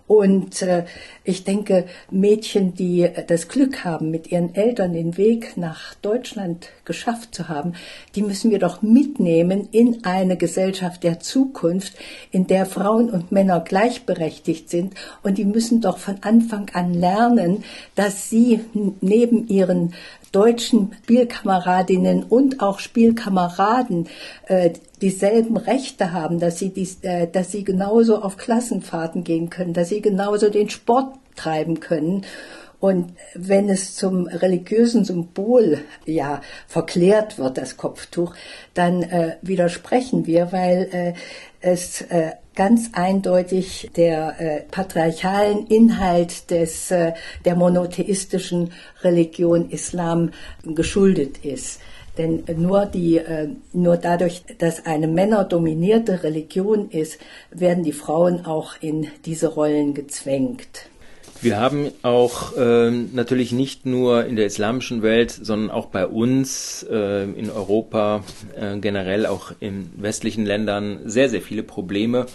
und 0.08 0.62
äh, 0.62 0.86
ich 1.22 1.44
denke, 1.44 1.84
Mädchen, 2.10 2.74
die 2.74 3.02
äh, 3.02 3.24
das 3.24 3.46
Glück 3.46 3.84
haben, 3.84 4.10
mit 4.10 4.32
ihren 4.32 4.54
Eltern 4.54 4.94
den 4.94 5.18
Weg 5.18 5.58
nach 5.58 5.94
Deutschland 5.94 6.70
geschafft 6.86 7.34
zu 7.34 7.48
haben, 7.48 7.74
die 8.14 8.22
müssen 8.22 8.50
wir 8.50 8.58
doch 8.58 8.80
mitnehmen 8.80 9.68
in 9.70 10.04
eine 10.04 10.38
Gesellschaft 10.38 11.04
der 11.04 11.20
Zukunft, 11.20 11.92
in 12.30 12.46
der 12.46 12.64
Frauen 12.64 13.10
und 13.10 13.32
Männer 13.32 13.60
gleichberechtigt 13.60 14.70
sind. 14.70 14.94
Und 15.22 15.36
die 15.36 15.44
müssen 15.44 15.82
doch 15.82 15.98
von 15.98 16.16
Anfang 16.22 16.70
an 16.72 16.94
lernen, 16.94 17.62
dass 17.94 18.30
sie 18.30 18.60
neben 19.02 19.46
ihren 19.48 19.92
deutschen 20.32 20.92
Spielkameradinnen 21.02 22.22
und 22.22 22.60
auch 22.60 22.78
Spielkameraden 22.78 24.08
äh, 24.46 24.70
dieselben 25.00 25.56
Rechte 25.56 26.12
haben, 26.12 26.40
dass 26.40 26.58
sie, 26.58 26.70
dies, 26.70 26.98
äh, 27.02 27.26
dass 27.26 27.52
sie 27.52 27.64
genauso 27.64 28.22
auf 28.22 28.36
Klassenfahrten 28.36 29.24
gehen 29.24 29.50
können, 29.50 29.74
dass 29.74 29.88
sie 29.88 30.00
genauso 30.00 30.50
den 30.50 30.70
Sport 30.70 31.14
treiben 31.36 31.80
können. 31.80 32.24
Und 32.80 33.14
wenn 33.34 33.68
es 33.68 33.96
zum 33.96 34.28
religiösen 34.28 35.04
Symbol 35.04 35.78
ja 36.06 36.40
verklärt 36.68 37.36
wird, 37.36 37.58
das 37.58 37.76
Kopftuch, 37.76 38.34
dann 38.74 39.02
äh, 39.02 39.36
widersprechen 39.42 40.26
wir, 40.26 40.52
weil 40.52 40.88
äh, 40.92 41.12
es 41.60 42.02
äh, 42.02 42.32
ganz 42.54 42.90
eindeutig 42.92 43.90
der 43.96 44.40
äh, 44.40 44.60
patriarchalen 44.70 45.66
Inhalt 45.66 46.50
des 46.50 46.92
äh, 46.92 47.14
der 47.44 47.56
monotheistischen 47.56 48.72
Religion 49.02 49.70
Islam 49.70 50.30
geschuldet 50.64 51.44
ist. 51.44 51.80
Denn 52.18 52.44
nur 52.56 52.86
die, 52.86 53.18
äh, 53.18 53.48
nur 53.72 53.96
dadurch, 53.96 54.42
dass 54.58 54.84
eine 54.84 55.06
männerdominierte 55.06 56.24
Religion 56.24 56.90
ist, 56.90 57.18
werden 57.50 57.84
die 57.84 57.92
Frauen 57.92 58.44
auch 58.44 58.74
in 58.80 59.06
diese 59.24 59.46
Rollen 59.46 59.94
gezwängt. 59.94 60.88
Wir 61.40 61.60
haben 61.60 61.92
auch 62.02 62.56
äh, 62.56 62.90
natürlich 62.90 63.52
nicht 63.52 63.86
nur 63.86 64.24
in 64.24 64.34
der 64.34 64.46
islamischen 64.46 65.02
Welt, 65.02 65.30
sondern 65.30 65.70
auch 65.70 65.86
bei 65.86 66.04
uns 66.04 66.84
äh, 66.90 67.22
in 67.30 67.48
Europa, 67.48 68.24
äh, 68.56 68.76
generell 68.78 69.24
auch 69.24 69.52
in 69.60 69.88
westlichen 69.96 70.44
Ländern 70.44 70.98
sehr, 71.04 71.28
sehr 71.28 71.40
viele 71.40 71.62
Probleme 71.62 72.26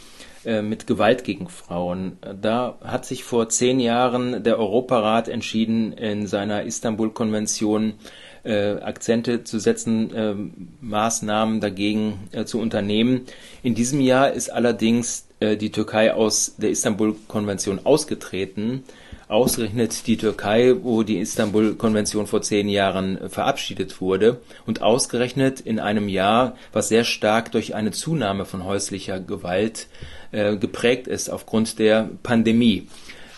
äh, 0.46 0.62
mit 0.62 0.88
Gewalt 0.88 1.26
gegen 1.26 1.50
Frauen. 1.50 2.18
Da 2.42 2.78
hat 2.82 3.06
sich 3.06 3.26
vor 3.26 3.50
zehn 3.50 3.82
Jahren 3.82 4.42
der 4.42 4.58
Europarat 4.58 5.28
entschieden, 5.28 5.92
in 5.92 6.26
seiner 6.26 6.64
Istanbul-Konvention 6.64 7.96
äh, 8.44 8.74
Akzente 8.82 9.44
zu 9.44 9.60
setzen, 9.60 10.14
äh, 10.14 10.36
Maßnahmen 10.82 11.62
dagegen 11.62 12.20
äh, 12.32 12.46
zu 12.46 12.60
unternehmen. 12.60 13.22
In 13.62 13.76
diesem 13.76 14.02
Jahr 14.02 14.32
ist 14.32 14.50
allerdings 14.50 15.28
äh, 15.40 15.58
die 15.58 15.72
Türkei 15.72 16.14
aus 16.14 16.56
der 16.58 16.70
Istanbul-Konvention 16.70 17.86
ausgetreten. 17.86 18.84
Ausgerechnet 19.28 20.06
die 20.08 20.18
Türkei, 20.18 20.76
wo 20.84 21.04
die 21.04 21.20
Istanbul-Konvention 21.20 22.28
vor 22.28 22.42
zehn 22.42 22.70
Jahren 22.70 23.18
äh, 23.18 23.30
verabschiedet 23.30 24.02
wurde 24.02 24.42
und 24.66 24.82
ausgerechnet 24.82 25.60
in 25.62 25.80
einem 25.80 26.10
Jahr, 26.10 26.56
was 26.72 26.90
sehr 26.90 27.04
stark 27.04 27.52
durch 27.52 27.76
eine 27.76 27.92
Zunahme 27.92 28.46
von 28.46 28.64
häuslicher 28.64 29.20
Gewalt 29.20 29.88
äh, 30.32 30.58
geprägt 30.58 31.08
ist 31.08 31.30
aufgrund 31.30 31.80
der 31.80 32.10
Pandemie. 32.24 32.88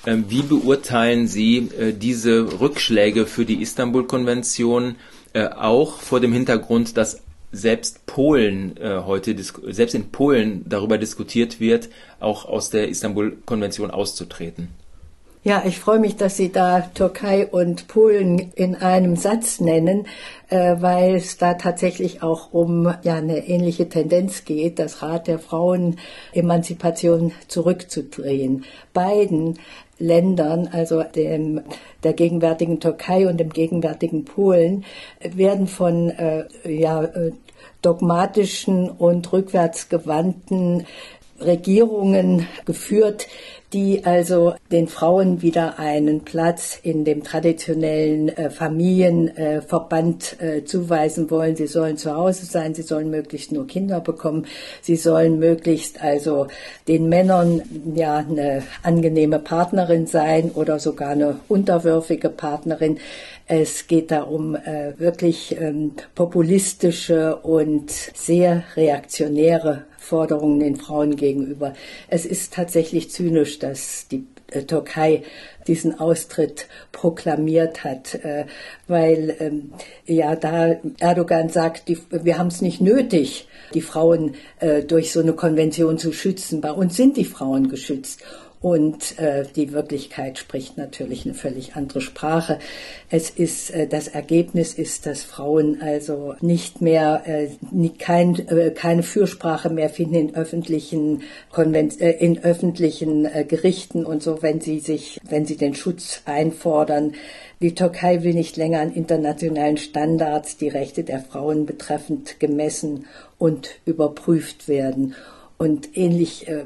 Ähm, 0.05 0.25
wie 0.29 0.43
beurteilen 0.43 1.27
Sie 1.27 1.69
äh, 1.79 1.93
diese 1.93 2.59
Rückschläge 2.59 3.25
für 3.25 3.45
die 3.45 3.62
Istanbul-Konvention 3.62 4.95
äh, 5.33 5.47
auch 5.47 6.00
vor 6.00 6.19
dem 6.19 6.31
Hintergrund, 6.31 6.95
dass 6.97 7.21
selbst 7.51 8.05
Polen 8.05 8.77
äh, 8.77 9.01
heute, 9.05 9.35
selbst 9.71 9.95
in 9.95 10.12
Polen 10.12 10.65
darüber 10.67 10.97
diskutiert 10.97 11.59
wird, 11.59 11.89
auch 12.19 12.45
aus 12.45 12.69
der 12.69 12.89
Istanbul-Konvention 12.89 13.91
auszutreten. 13.91 14.69
Ja, 15.47 15.62
ich 15.63 15.79
freue 15.79 16.00
mich, 16.00 16.15
dass 16.15 16.38
Sie 16.38 16.51
da 16.51 16.81
Türkei 16.81 17.45
und 17.45 17.88
Polen 17.88 18.51
in 18.55 18.74
einem 18.74 19.15
Satz 19.15 19.59
nennen, 19.59 20.07
äh, 20.50 20.77
weil 20.79 21.13
es 21.17 21.38
da 21.38 21.53
tatsächlich 21.53 22.24
auch 22.24 22.51
um 22.51 22.91
ja 23.03 23.13
eine 23.13 23.47
ähnliche 23.47 23.88
Tendenz 23.88 24.45
geht, 24.45 24.79
das 24.79 25.03
Rat 25.03 25.27
der 25.27 25.38
Frauen 25.38 25.97
Emanzipation 26.33 27.31
zurückzudrehen. 27.47 28.65
Beiden 28.91 29.59
Ländern, 29.97 30.67
also 30.71 31.03
dem, 31.03 31.61
der 32.03 32.13
gegenwärtigen 32.13 32.79
Türkei 32.79 33.27
und 33.27 33.39
dem 33.39 33.49
gegenwärtigen 33.49 34.25
Polen, 34.25 34.85
werden 35.21 35.67
von 35.67 36.09
äh, 36.09 36.45
ja, 36.65 37.03
äh, 37.03 37.31
dogmatischen 37.81 38.89
und 38.89 39.31
rückwärtsgewandten 39.31 40.85
Regierungen 41.39 42.47
geführt, 42.65 43.27
die 43.75 44.05
also 44.05 44.55
den 44.72 44.88
Frauen 44.88 45.41
wieder 45.41 45.79
einen 45.79 46.22
Platz 46.22 46.79
in 46.82 47.03
dem 47.03 47.25
traditionellen 47.25 48.29
äh, 48.29 48.50
Familienverband 48.50 50.41
äh, 50.41 50.63
zuweisen 50.63 51.29
wollen. 51.29 51.58
Sie 51.58 51.67
sollen 51.67 51.98
zu 51.98 52.15
Hause 52.15 52.46
sein, 52.46 52.74
sie 52.74 52.84
sollen 52.84 53.10
möglichst 53.10 53.51
nur 53.51 53.67
Kinder 53.67 54.00
bekommen, 54.00 54.48
sie 54.82 54.96
sollen 54.96 55.39
möglichst 55.39 56.01
also 56.01 56.48
den 56.88 57.10
Männern 57.10 57.63
ja 57.94 58.15
eine 58.15 58.63
angenehme 58.82 59.39
Partnerin 59.39 60.08
sein 60.08 60.51
oder 60.51 60.79
sogar 60.79 61.10
eine 61.10 61.39
unterwürfige 61.50 62.29
Partnerin. 62.29 62.98
Es 63.47 63.87
geht 63.87 64.09
da 64.09 64.23
um 64.23 64.55
äh, 64.55 64.97
wirklich 64.97 65.55
ähm, 65.59 65.91
populistische 66.15 67.35
und 67.35 67.91
sehr 67.91 68.63
reaktionäre 68.75 69.85
Forderungen 69.99 70.59
den 70.59 70.75
Frauen 70.75 71.15
gegenüber. 71.15 71.73
Es 72.07 72.25
ist 72.25 72.53
tatsächlich 72.53 73.11
zynisch, 73.11 73.59
dass 73.59 74.07
die 74.07 74.25
äh, 74.51 74.63
Türkei 74.63 75.23
diesen 75.67 75.99
Austritt 75.99 76.67
proklamiert 76.91 77.83
hat, 77.83 78.15
äh, 78.15 78.45
weil 78.87 79.35
ähm, 79.39 79.73
ja 80.05 80.35
da 80.35 80.75
Erdogan 80.99 81.49
sagt, 81.49 81.87
die, 81.87 81.99
wir 82.09 82.37
haben 82.39 82.47
es 82.47 82.61
nicht 82.61 82.81
nötig, 82.81 83.47
die 83.73 83.81
Frauen 83.81 84.35
äh, 84.59 84.83
durch 84.83 85.11
so 85.11 85.19
eine 85.19 85.33
Konvention 85.33 85.97
zu 85.99 86.13
schützen. 86.13 86.61
Bei 86.61 86.71
uns 86.71 86.95
sind 86.95 87.17
die 87.17 87.25
Frauen 87.25 87.69
geschützt. 87.69 88.23
Und 88.65 89.19
äh, 89.19 89.43
die 89.55 89.74
Wirklichkeit 89.74 90.39
spricht 90.39 90.75
natürlich 90.75 91.24
eine 91.24 91.36
völlig 91.36 91.75
andere 91.75 92.01
Sprache. 92.01 92.57
Es 93.12 93.29
ist 93.29 93.69
äh, 93.69 93.86
das 93.86 94.07
Ergebnis 94.07 94.74
ist, 94.74 95.05
dass 95.05 95.22
Frauen 95.22 95.84
also 95.84 96.34
nicht 96.41 96.81
mehr 96.81 97.22
äh, 97.27 97.50
kein, 98.00 98.34
äh, 98.48 98.72
keine 98.72 99.03
Fürsprache 99.03 99.69
mehr 99.69 99.91
finden 99.91 100.15
in 100.15 100.36
öffentlichen 100.36 101.22
Konven 101.51 101.91
äh, 102.00 102.13
in 102.13 102.43
öffentlichen 102.43 103.25
äh, 103.25 103.45
Gerichten 103.48 104.03
und 104.03 104.24
so, 104.24 104.41
wenn 104.41 104.60
sie 104.62 104.79
sich, 104.79 105.22
wenn 105.29 105.45
sie 105.45 105.57
den 105.57 105.75
Schutz 105.75 106.24
einfordern. 106.25 107.13
Die 107.62 107.75
Türkei 107.75 108.24
will 108.24 108.34
nicht 108.34 108.57
länger 108.57 108.79
an 108.79 108.91
internationalen 108.91 109.77
Standards 109.77 110.57
die 110.57 110.69
Rechte 110.69 111.03
der 111.03 111.19
Frauen 111.19 111.67
betreffend 111.67 112.39
gemessen 112.39 113.05
und 113.38 113.69
überprüft 113.86 114.67
werden. 114.67 115.13
Und 115.57 115.95
ähnlich 115.95 116.50
äh, 116.50 116.65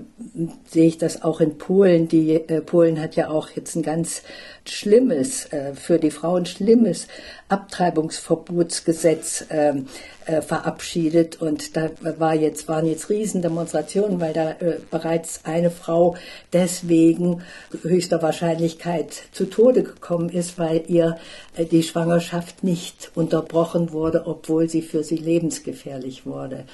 sehe 0.66 0.88
ich 0.88 0.98
das 0.98 1.22
auch 1.22 1.42
in 1.42 1.60
Polen. 1.60 2.08
Die 2.08 2.34
äh, 2.34 2.60
Polen 2.62 3.00
hat 3.00 3.16
ja 3.16 3.30
auch 3.30 3.52
jetzt 3.52 3.76
ein 3.76 3.84
ganz 3.84 4.24
schlimmes, 4.66 5.46
äh, 5.54 5.76
für 5.76 6.00
die 6.00 6.10
Frauen 6.10 6.48
schlimmes 6.48 7.08
Abtreibungsverbotsgesetz 7.50 9.46
ähm, 9.52 9.86
äh, 10.26 10.42
verabschiedet. 10.42 11.40
Und 11.40 11.78
da 11.78 11.92
war 12.18 12.34
jetzt, 12.34 12.68
waren 12.68 12.88
jetzt 12.88 13.12
Riesendemonstrationen, 13.12 14.20
weil 14.20 14.34
da 14.34 14.52
äh, 14.54 14.80
bereits 14.90 15.42
eine 15.44 15.70
Frau 15.70 16.16
deswegen 16.52 17.44
höchster 17.84 18.24
Wahrscheinlichkeit 18.24 19.14
zu 19.32 19.46
Tode 19.46 19.84
gekommen 19.84 20.30
ist, 20.30 20.58
weil 20.58 20.84
ihr 20.88 21.18
äh, 21.56 21.66
die 21.66 21.84
Schwangerschaft 21.84 22.64
nicht 22.64 23.12
unterbrochen 23.14 23.92
wurde, 23.92 24.26
obwohl 24.26 24.68
sie 24.68 24.82
für 24.82 25.04
sie 25.04 25.18
lebensgefährlich 25.18 26.26
wurde. 26.26 26.66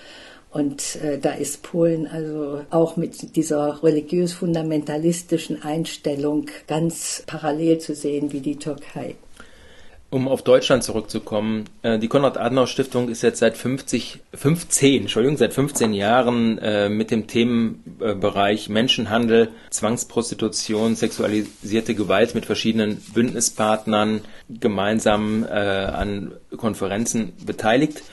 Und 0.55 0.95
äh, 1.03 1.19
da 1.19 1.33
ist 1.33 1.63
Polen 1.63 2.07
also 2.07 2.61
auch 2.69 2.95
mit 2.95 3.35
dieser 3.35 3.83
religiös-fundamentalistischen 3.83 5.63
Einstellung 5.63 6.45
ganz 6.65 7.23
parallel 7.27 7.79
zu 7.79 7.93
sehen 7.93 8.31
wie 8.31 8.39
die 8.39 8.55
Türkei. 8.55 9.15
Um 10.11 10.29
auf 10.29 10.43
Deutschland 10.43 10.85
zurückzukommen, 10.85 11.65
äh, 11.81 11.99
die 11.99 12.07
Konrad-Adenauer-Stiftung 12.07 13.09
ist 13.09 13.21
jetzt 13.21 13.39
seit 13.39 13.57
50, 13.57 14.21
15, 14.33 15.01
Entschuldigung, 15.01 15.35
seit 15.35 15.51
15 15.51 15.93
Jahren 15.93 16.57
äh, 16.59 16.87
mit 16.87 17.11
dem 17.11 17.27
Themenbereich 17.27 18.69
Menschenhandel, 18.69 19.49
Zwangsprostitution, 19.71 20.95
sexualisierte 20.95 21.95
Gewalt 21.95 22.33
mit 22.33 22.45
verschiedenen 22.45 23.03
Bündnispartnern 23.13 24.21
gemeinsam 24.47 25.43
äh, 25.43 25.49
an 25.49 26.31
Konferenzen 26.55 27.33
beteiligt. 27.45 28.03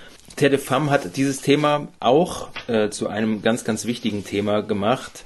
Femme 0.59 0.91
hat 0.91 1.17
dieses 1.17 1.41
Thema 1.41 1.89
auch 2.01 2.49
äh, 2.67 2.91
zu 2.91 3.09
einem 3.09 3.43
ganz, 3.43 3.65
ganz 3.65 3.85
wichtigen 3.85 4.25
Thema 4.25 4.63
gemacht 4.63 5.25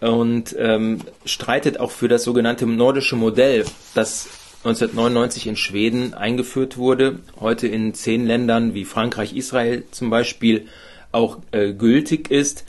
und 0.00 0.54
ähm, 0.58 1.00
streitet 1.24 1.80
auch 1.80 1.90
für 1.90 2.08
das 2.08 2.24
sogenannte 2.24 2.66
nordische 2.66 3.16
Modell, 3.16 3.64
das 3.94 4.28
1999 4.64 5.46
in 5.46 5.56
Schweden 5.56 6.14
eingeführt 6.14 6.76
wurde, 6.76 7.20
heute 7.38 7.68
in 7.68 7.94
zehn 7.94 8.26
Ländern 8.26 8.74
wie 8.74 8.84
Frankreich, 8.84 9.34
Israel 9.34 9.84
zum 9.90 10.10
Beispiel 10.10 10.66
auch 11.12 11.38
äh, 11.52 11.72
gültig 11.72 12.30
ist. 12.30 12.64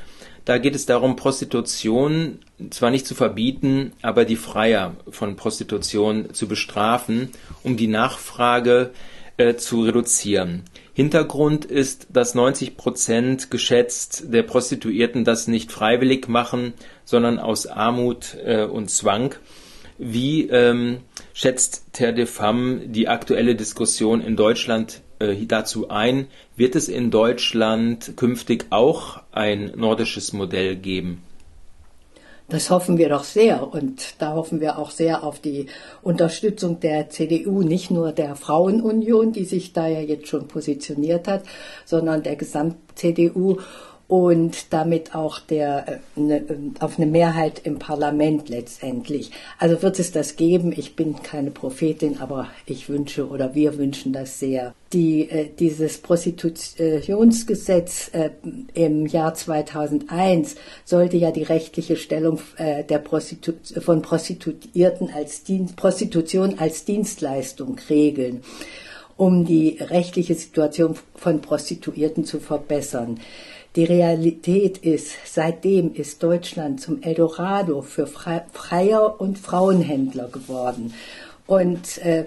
Da 0.45 0.57
geht 0.57 0.75
es 0.75 0.85
darum, 0.85 1.15
Prostitution 1.15 2.39
zwar 2.69 2.91
nicht 2.91 3.05
zu 3.05 3.15
verbieten, 3.15 3.93
aber 4.01 4.25
die 4.25 4.35
Freier 4.35 4.95
von 5.09 5.35
Prostitution 5.35 6.33
zu 6.33 6.47
bestrafen, 6.47 7.29
um 7.63 7.77
die 7.77 7.87
Nachfrage 7.87 8.91
äh, 9.37 9.55
zu 9.55 9.83
reduzieren. 9.83 10.63
Hintergrund 10.99 11.63
ist, 11.63 12.07
dass 12.11 12.35
90 12.35 12.75
Prozent 12.75 13.49
geschätzt 13.49 14.33
der 14.33 14.43
Prostituierten 14.43 15.23
das 15.23 15.47
nicht 15.47 15.71
freiwillig 15.71 16.27
machen, 16.27 16.73
sondern 17.05 17.39
aus 17.39 17.67
Armut 17.67 18.35
äh, 18.43 18.65
und 18.65 18.89
Zwang. 18.89 19.33
Wie 19.97 20.49
ähm, 20.49 20.97
schätzt 21.33 21.93
Terre 21.93 22.13
de 22.13 22.25
Femme 22.25 22.81
die 22.87 23.07
aktuelle 23.07 23.55
Diskussion 23.55 24.19
in 24.19 24.35
Deutschland 24.35 24.99
äh, 25.19 25.37
dazu 25.45 25.89
ein? 25.89 26.27
Wird 26.57 26.75
es 26.75 26.89
in 26.89 27.11
Deutschland 27.11 28.17
künftig 28.17 28.65
auch 28.69 29.21
ein 29.31 29.71
nordisches 29.77 30.33
Modell 30.33 30.75
geben? 30.75 31.23
Das 32.49 32.71
hoffen 32.71 32.97
wir 32.97 33.09
doch 33.09 33.25
sehr 33.25 33.71
und 33.71 34.15
da 34.17 34.33
hoffen 34.33 34.59
wir 34.59 34.79
auch 34.79 34.89
sehr 34.89 35.23
auf 35.23 35.39
die 35.39 35.67
Unterstützung 36.01 36.79
der 36.79 37.09
CDU, 37.09 37.61
nicht 37.61 37.91
nur 37.91 38.11
der 38.11 38.35
Frauenunion, 38.35 39.31
die 39.31 39.45
sich 39.45 39.71
da 39.71 39.87
ja 39.87 39.99
jetzt 39.99 40.27
schon 40.27 40.47
positioniert 40.47 41.27
hat, 41.27 41.43
sondern 41.85 42.23
der 42.23 42.35
Gesamt-CDU 42.35 43.59
und 44.09 44.73
damit 44.73 45.13
auch 45.13 45.39
der, 45.39 45.87
äh, 45.87 45.99
ne, 46.19 46.43
auf 46.79 46.97
eine 46.97 47.05
Mehrheit 47.05 47.61
im 47.63 47.77
Parlament 47.77 48.49
letztendlich. 48.49 49.29
Also 49.59 49.83
wird 49.83 49.99
es 49.99 50.11
das 50.11 50.35
geben. 50.35 50.73
Ich 50.75 50.95
bin 50.95 51.21
keine 51.21 51.51
Prophetin, 51.51 52.17
aber 52.19 52.47
ich 52.65 52.89
wünsche 52.89 53.29
oder 53.29 53.53
wir 53.53 53.77
wünschen 53.77 54.11
das 54.11 54.39
sehr. 54.39 54.73
Die, 54.93 55.29
äh, 55.29 55.49
dieses 55.59 55.99
Prostitutionsgesetz 55.99 58.09
äh, 58.13 58.31
im 58.73 59.05
Jahr 59.05 59.35
2001 59.35 60.55
sollte 60.85 61.17
ja 61.17 61.29
die 61.29 61.43
rechtliche 61.43 61.95
Stellung 61.95 62.39
äh, 62.57 62.83
der 62.83 62.97
Prostitu 62.97 63.51
von 63.79 64.01
Prostituierten 64.01 65.11
als 65.13 65.43
Dienst, 65.43 65.75
Prostitution 65.75 66.57
als 66.57 66.83
Dienstleistung 66.83 67.77
regeln 67.87 68.41
um 69.17 69.45
die 69.45 69.77
rechtliche 69.81 70.33
Situation 70.33 70.95
von 71.13 71.41
Prostituierten 71.41 72.23
zu 72.23 72.39
verbessern. 72.39 73.19
Die 73.75 73.85
Realität 73.85 74.79
ist, 74.79 75.11
seitdem 75.25 75.93
ist 75.93 76.23
Deutschland 76.23 76.81
zum 76.81 77.03
Eldorado 77.03 77.81
für 77.81 78.07
Freier 78.07 79.21
und 79.21 79.37
Frauenhändler 79.37 80.27
geworden. 80.29 80.93
Und 81.45 81.97
äh, 82.05 82.25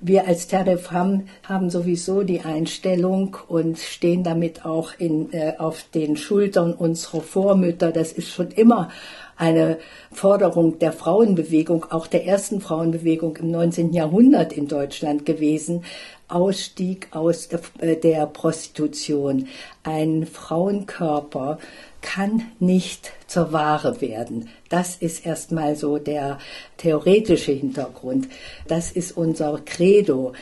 wir 0.00 0.26
als 0.26 0.46
Terre 0.46 0.78
Femme 0.78 1.24
haben 1.42 1.68
sowieso 1.68 2.22
die 2.22 2.40
Einstellung 2.40 3.36
und 3.48 3.78
stehen 3.78 4.22
damit 4.22 4.64
auch 4.64 4.92
in, 4.96 5.30
äh, 5.32 5.54
auf 5.58 5.84
den 5.94 6.16
Schultern 6.16 6.72
unserer 6.72 7.20
Vormütter. 7.20 7.92
Das 7.92 8.12
ist 8.12 8.30
schon 8.30 8.50
immer 8.50 8.88
eine 9.36 9.78
Forderung 10.10 10.78
der 10.78 10.92
Frauenbewegung, 10.92 11.84
auch 11.90 12.06
der 12.06 12.26
ersten 12.26 12.62
Frauenbewegung 12.62 13.36
im 13.36 13.50
19. 13.50 13.92
Jahrhundert 13.92 14.54
in 14.54 14.68
Deutschland 14.68 15.26
gewesen, 15.26 15.84
Ausstieg 16.32 17.08
aus 17.12 17.48
äh, 17.78 17.96
der 17.96 18.26
Prostitution. 18.26 19.48
Ein 19.82 20.26
Frauenkörper 20.26 21.58
kann 22.00 22.42
nicht 22.58 23.12
zur 23.26 23.52
Ware 23.52 24.00
werden. 24.00 24.48
Das 24.68 24.96
ist 24.96 25.24
erstmal 25.24 25.76
so 25.76 25.98
der 25.98 26.38
theoretische 26.76 27.52
Hintergrund. 27.52 28.28
Das 28.66 28.92
ist 28.92 29.16
unser 29.16 29.60
Credo. 29.64 30.32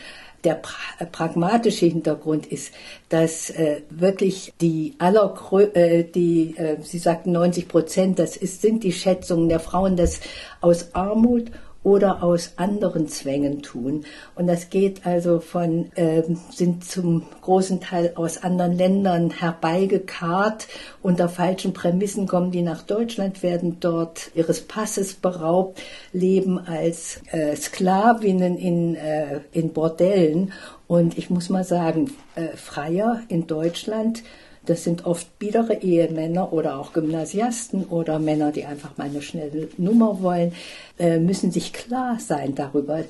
Der 0.42 0.55
pra 0.55 1.05
pragmatische 1.12 1.85
Hintergrund 1.85 2.46
ist, 2.46 2.72
dass 3.11 3.50
äh, 3.50 3.83
wirklich 3.90 4.55
die 4.59 4.94
aller 4.98 5.35
äh, 5.74 6.05
die 6.05 6.57
äh, 6.57 6.79
Sie 6.83 6.98
sagten 6.98 7.33
90 7.33 7.68
Prozent, 7.68 8.18
das 8.18 8.38
ist, 8.38 8.62
sind 8.62 8.83
die 8.83 8.92
Schätzungen 8.92 9.50
der 9.50 9.61
Frauen, 9.61 9.96
dass 9.96 10.20
aus 10.62 10.94
Armut 10.94 11.50
oder 11.83 12.23
aus 12.23 12.53
anderen 12.57 13.09
Zwängen 13.09 13.62
tun. 13.62 14.05
Und 14.35 14.47
das 14.47 14.69
geht 14.69 15.07
also 15.07 15.40
von, 15.40 15.90
äh, 15.97 16.23
sind 16.51 16.85
zum 16.85 17.25
großen 17.40 17.81
Teil 17.81 18.12
aus 18.16 18.43
anderen 18.43 18.77
Ländern 18.77 19.31
herbeigekarrt. 19.31 20.69
Unter 21.03 21.29
falschen 21.29 21.73
Prämissen 21.73 22.27
kommen 22.27 22.51
die 22.51 22.62
nach 22.62 22.83
Deutschland, 22.83 23.43
werden 23.43 23.79
dort 23.81 24.31
ihres 24.35 24.61
Passes 24.61 25.14
beraubt, 25.14 25.81
leben 26.12 26.59
als 26.59 27.23
äh, 27.33 27.57
Sklavinnen 27.57 28.59
in, 28.59 28.95
äh, 28.97 29.40
in 29.53 29.73
Bordellen. 29.73 30.53
Und 30.87 31.16
ich 31.16 31.31
muss 31.31 31.49
mal 31.49 31.64
sagen, 31.64 32.12
äh, 32.35 32.57
Freier 32.57 33.21
in 33.29 33.47
Deutschland 33.47 34.23
das 34.66 34.85
sind 34.85 35.07
oft 35.07 35.38
biedere 35.38 35.83
Ehemänner 35.83 36.53
oder 36.53 36.79
auch 36.79 36.92
Gymnasiasten 36.92 37.85
oder 37.85 38.18
Männer, 38.18 38.53
die 38.53 38.64
einfach 38.64 38.96
mal 38.99 39.05
eine 39.05 39.23
schnelle 39.23 39.68
Nummer 39.79 40.23
wollen, 40.23 40.53
äh, 40.99 41.18
müssen 41.18 41.51
sich 41.51 41.73
klar 41.73 42.18
sein 42.20 42.55
darüber, 42.55 43.01
äh, 43.01 43.05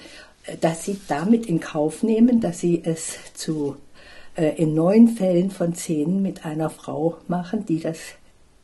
dass 0.61 0.85
sie 0.85 0.99
damit 1.09 1.47
in 1.47 1.61
Kauf 1.61 2.03
nehmen, 2.03 2.41
dass 2.41 2.61
sie 2.61 2.83
es 2.85 3.19
zu 3.35 3.77
äh, 4.37 4.57
in 4.63 4.75
neun 4.75 5.09
Fällen 5.09 5.51
von 5.51 5.75
zehn 5.75 6.23
mit 6.23 6.45
einer 6.45 6.71
Frau 6.71 7.17
machen, 7.27 7.67
die 7.67 7.81
das 7.81 7.99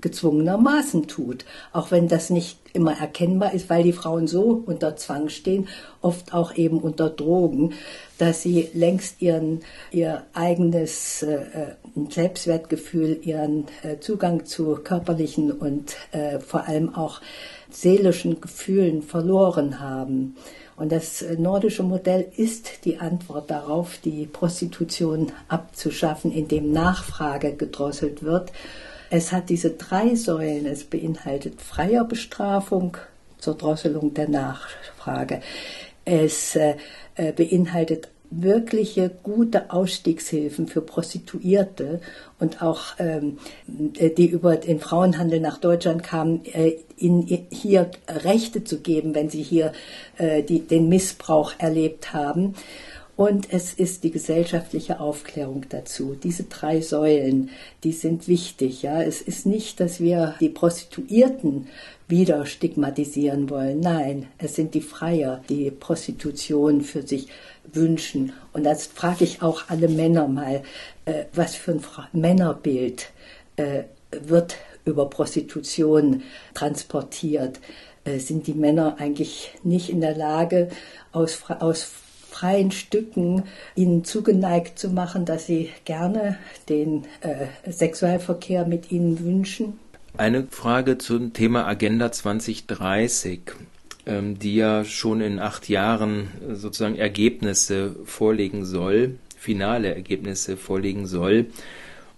gezwungenermaßen 0.06 1.08
tut. 1.08 1.44
Auch 1.72 1.90
wenn 1.90 2.06
das 2.06 2.30
nicht 2.30 2.58
immer 2.72 2.96
erkennbar 2.96 3.54
ist, 3.54 3.68
weil 3.68 3.82
die 3.82 3.92
Frauen 3.92 4.28
so 4.28 4.62
unter 4.64 4.94
Zwang 4.94 5.28
stehen, 5.28 5.66
oft 6.00 6.32
auch 6.32 6.54
eben 6.54 6.78
unter 6.78 7.10
Drogen, 7.10 7.72
dass 8.18 8.42
sie 8.42 8.68
längst 8.72 9.20
ihren, 9.20 9.60
ihr 9.90 10.22
eigenes 10.32 11.24
äh, 11.24 11.74
Selbstwertgefühl, 12.08 13.18
ihren 13.22 13.64
äh, 13.82 13.98
Zugang 13.98 14.44
zu 14.44 14.76
körperlichen 14.76 15.50
und 15.50 15.96
äh, 16.12 16.38
vor 16.38 16.68
allem 16.68 16.94
auch 16.94 17.20
seelischen 17.68 18.40
Gefühlen 18.40 19.02
verloren 19.02 19.80
haben. 19.80 20.36
Und 20.76 20.92
das 20.92 21.22
äh, 21.22 21.36
nordische 21.36 21.82
Modell 21.82 22.30
ist 22.36 22.84
die 22.84 22.98
Antwort 22.98 23.50
darauf, 23.50 23.98
die 24.04 24.26
Prostitution 24.26 25.32
abzuschaffen, 25.48 26.30
indem 26.30 26.70
Nachfrage 26.70 27.54
gedrosselt 27.56 28.22
wird 28.22 28.52
es 29.10 29.32
hat 29.32 29.48
diese 29.48 29.70
drei 29.70 30.14
Säulen. 30.14 30.66
Es 30.66 30.84
beinhaltet 30.84 31.60
freier 31.60 32.04
Bestrafung, 32.04 32.96
zur 33.38 33.54
Drosselung 33.54 34.14
der 34.14 34.28
Nachfrage. 34.28 35.40
Es 36.04 36.56
äh, 36.56 36.76
äh, 37.16 37.32
beinhaltet 37.32 38.08
wirkliche 38.30 39.10
gute 39.22 39.70
Ausstiegshilfen 39.70 40.66
für 40.66 40.80
Prostituierte 40.80 42.00
und 42.40 42.60
auch 42.60 42.94
ähm, 42.98 43.38
die 43.66 44.26
über 44.26 44.56
den 44.56 44.80
Frauenhandel 44.80 45.40
nach 45.40 45.58
Deutschland 45.58 46.02
kamen, 46.02 46.44
äh, 46.46 46.76
ihnen 46.96 47.22
hier 47.50 47.90
Rechte 48.08 48.64
zu 48.64 48.80
geben, 48.80 49.14
wenn 49.14 49.30
sie 49.30 49.42
hier 49.42 49.72
äh, 50.18 50.42
die, 50.42 50.60
den 50.60 50.88
Missbrauch 50.88 51.52
erlebt 51.58 52.12
haben. 52.12 52.54
Und 53.16 53.50
es 53.50 53.72
ist 53.72 54.04
die 54.04 54.10
gesellschaftliche 54.10 55.00
Aufklärung 55.00 55.64
dazu. 55.70 56.14
Diese 56.22 56.44
drei 56.44 56.82
Säulen, 56.82 57.48
die 57.82 57.92
sind 57.92 58.28
wichtig. 58.28 58.82
Ja, 58.82 59.02
es 59.02 59.22
ist 59.22 59.46
nicht, 59.46 59.80
dass 59.80 60.00
wir 60.00 60.34
die 60.38 60.50
Prostituierten 60.50 61.68
wieder 62.08 62.44
stigmatisieren 62.44 63.48
wollen. 63.48 63.80
Nein, 63.80 64.28
es 64.36 64.54
sind 64.54 64.74
die 64.74 64.82
Freier, 64.82 65.42
die 65.48 65.70
Prostitution 65.70 66.82
für 66.82 67.06
sich 67.06 67.28
wünschen. 67.72 68.34
Und 68.52 68.64
das 68.64 68.86
frage 68.86 69.24
ich 69.24 69.40
auch 69.40 69.64
alle 69.68 69.88
Männer 69.88 70.28
mal, 70.28 70.62
äh, 71.06 71.24
was 71.32 71.54
für 71.54 71.72
ein 71.72 71.82
Männerbild 72.12 73.10
äh, 73.56 73.84
wird 74.10 74.56
über 74.84 75.08
Prostitution 75.08 76.22
transportiert? 76.52 77.60
Äh, 78.04 78.18
sind 78.18 78.46
die 78.46 78.54
Männer 78.54 78.96
eigentlich 78.98 79.52
nicht 79.64 79.88
in 79.88 80.02
der 80.02 80.14
Lage, 80.14 80.68
aus, 81.12 81.42
aus 81.48 81.86
freien 82.36 82.70
Stücken 82.70 83.44
ihnen 83.74 84.04
zugeneigt 84.04 84.78
zu 84.78 84.90
machen, 84.90 85.24
dass 85.24 85.46
sie 85.46 85.70
gerne 85.84 86.36
den 86.68 87.04
äh, 87.20 87.70
Sexualverkehr 87.70 88.66
mit 88.66 88.92
ihnen 88.92 89.24
wünschen? 89.24 89.78
Eine 90.18 90.46
Frage 90.50 90.98
zum 90.98 91.32
Thema 91.32 91.66
Agenda 91.66 92.12
2030, 92.12 93.40
ähm, 94.06 94.38
die 94.38 94.56
ja 94.56 94.84
schon 94.84 95.20
in 95.22 95.38
acht 95.38 95.68
Jahren 95.68 96.28
äh, 96.46 96.54
sozusagen 96.54 96.96
Ergebnisse 96.96 97.96
vorlegen 98.04 98.66
soll, 98.66 99.18
finale 99.38 99.94
Ergebnisse 99.94 100.58
vorlegen 100.58 101.06
soll. 101.06 101.46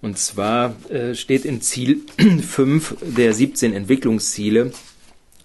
Und 0.03 0.19
zwar 0.19 0.75
äh, 0.91 1.15
steht 1.15 1.45
in 1.45 1.61
Ziel 1.61 2.01
5 2.41 2.97
der 3.03 3.35
17 3.35 3.73
Entwicklungsziele, 3.73 4.73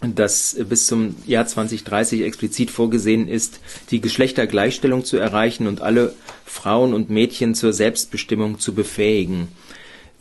dass 0.04 0.58
bis 0.68 0.88
zum 0.88 1.16
Jahr 1.26 1.46
2030 1.46 2.22
explizit 2.22 2.72
vorgesehen 2.72 3.28
ist, 3.28 3.60
die 3.90 4.02
Geschlechtergleichstellung 4.02 5.06
zu 5.06 5.18
erreichen 5.18 5.68
und 5.68 5.82
alle 5.82 6.14
Frauen 6.46 6.94
und 6.94 7.10
Mädchen 7.10 7.56
zur 7.56 7.74
Selbstbestimmung 7.74 8.60
zu 8.60 8.74
befähigen. 8.74 9.48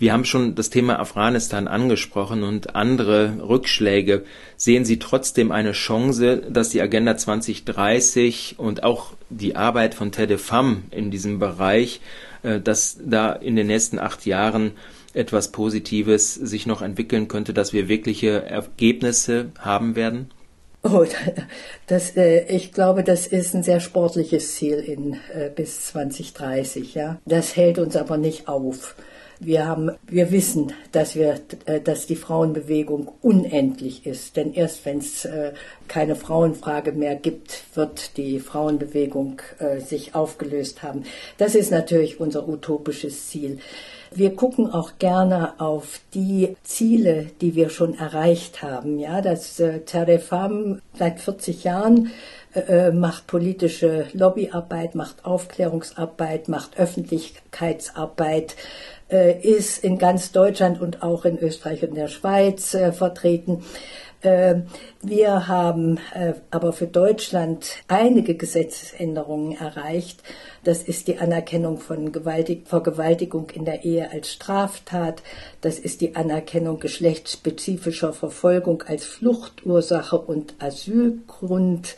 Wir 0.03 0.12
haben 0.12 0.25
schon 0.25 0.57
das 0.57 0.68
Thema 0.68 0.99
Afghanistan 0.99 1.68
angesprochen 1.68 2.42
und 2.42 2.75
andere 2.75 3.37
Rückschläge. 3.40 4.25
Sehen 4.57 4.85
Sie 4.85 4.99
trotzdem 4.99 5.53
eine 5.53 5.73
Chance, 5.73 6.38
dass 6.51 6.71
die 6.71 6.81
Agenda 6.81 7.16
2030 7.16 8.57
und 8.59 8.83
auch 8.83 9.12
die 9.31 9.55
Arbeit 9.55 9.95
von 9.95 10.11
TEDEFAM 10.11 10.85
in 10.90 11.12
diesem 11.12 11.38
Bereich, 11.38 12.01
äh, 12.42 12.61
dass 12.61 12.99
da 13.05 13.33
in 13.33 13.55
den 13.55 13.68
nächsten 13.68 14.01
acht 14.01 14.27
Jahren 14.27 14.73
etwas 15.14 15.53
Positives 15.53 16.35
sich 16.35 16.66
noch 16.66 16.83
entwickeln 16.83 17.29
könnte, 17.29 17.55
dass 17.55 17.72
wir 17.72 17.88
wirkliche 17.88 18.44
Ergebnisse 18.44 19.53
haben 19.59 19.96
werden? 19.96 20.31
Oh, 20.83 21.05
das, 21.87 22.16
äh, 22.16 22.44
ich 22.46 22.72
glaube, 22.72 23.05
das 23.05 23.27
ist 23.27 23.55
ein 23.55 23.62
sehr 23.62 23.81
sportliches 23.81 24.55
Ziel 24.55 24.79
in, 24.79 25.14
äh, 25.35 25.51
bis 25.55 25.87
2030. 25.87 26.94
Ja, 26.94 27.20
das 27.25 27.57
hält 27.57 27.79
uns 27.79 27.96
aber 27.96 28.16
nicht 28.16 28.48
auf. 28.48 28.96
Wir 29.44 29.66
haben, 29.66 29.90
wir 30.07 30.31
wissen, 30.31 30.72
dass 30.92 31.16
wir, 31.16 31.40
äh, 31.66 31.81
dass 31.81 32.07
die 32.07 32.16
Frauenbewegung 32.16 33.11
unendlich 33.22 34.07
ist. 34.07 34.37
Denn 34.37 34.55
erst 34.55 34.85
wenn 34.85 34.98
es 34.98 35.25
äh, 35.25 35.53
keine 35.88 36.14
Frauenfrage 36.16 36.92
mehr 36.92 37.16
gibt, 37.16 37.64
wird 37.75 38.16
die 38.16 38.40
Frauenbewegung 38.40 39.40
äh, 39.59 39.81
sich 39.81 40.14
aufgelöst 40.14 40.83
haben. 40.83 41.05
Das 41.38 41.55
ist 41.55 41.70
natürlich 41.70 42.20
unser 42.20 42.48
utopisches 42.48 43.29
Ziel. 43.29 43.59
Wir 44.14 44.37
gucken 44.37 44.70
auch 44.70 44.92
gerne 44.98 45.55
auf 45.59 46.01
die 46.12 46.57
Ziele, 46.64 47.31
die 47.40 47.55
wir 47.55 47.70
schon 47.70 47.96
erreicht 47.96 48.62
haben. 48.62 48.98
Ja, 48.98 49.22
das 49.22 49.59
äh, 49.59 49.81
Terrefam 49.81 50.81
seit 50.94 51.20
40 51.20 51.64
Jahren 51.64 52.11
äh, 52.55 52.90
macht 52.90 53.27
politische 53.27 54.07
Lobbyarbeit, 54.12 54.94
macht 54.94 55.25
Aufklärungsarbeit, 55.25 56.48
macht 56.48 56.79
Öffentlichkeitsarbeit, 56.79 58.57
äh, 59.11 59.40
ist 59.40 59.83
in 59.83 59.98
ganz 59.98 60.33
Deutschland 60.33 60.81
und 60.81 61.03
auch 61.03 61.25
in 61.25 61.38
Österreich 61.38 61.83
und 61.83 61.94
der 61.94 62.09
Schweiz 62.09 62.75
äh, 62.75 62.92
vertreten. 62.92 63.64
Äh, 64.23 64.63
wir 65.03 65.49
haben 65.49 65.99
äh, 66.15 66.35
aber 66.51 66.73
für 66.73 66.87
Deutschland 66.87 67.67
einige 67.89 68.37
Gesetzesänderungen 68.37 69.57
erreicht. 69.57 70.23
Das 70.65 70.83
ist 70.83 71.09
die 71.09 71.19
Anerkennung 71.19 71.79
von 71.79 72.13
Gewaltig 72.13 72.69
Vergewaltigung 72.69 73.51
in 73.51 73.65
der 73.65 73.85
Ehe 73.85 74.11
als 74.13 74.33
Straftat. 74.33 75.23
Das 75.61 75.79
ist 75.79 76.01
die 76.01 76.15
Anerkennung 76.15 76.79
geschlechtsspezifischer 76.79 78.13
Verfolgung 78.13 78.83
als 78.87 79.05
Fluchtursache 79.05 80.19
und 80.19 80.55
Asylgrund 80.61 81.97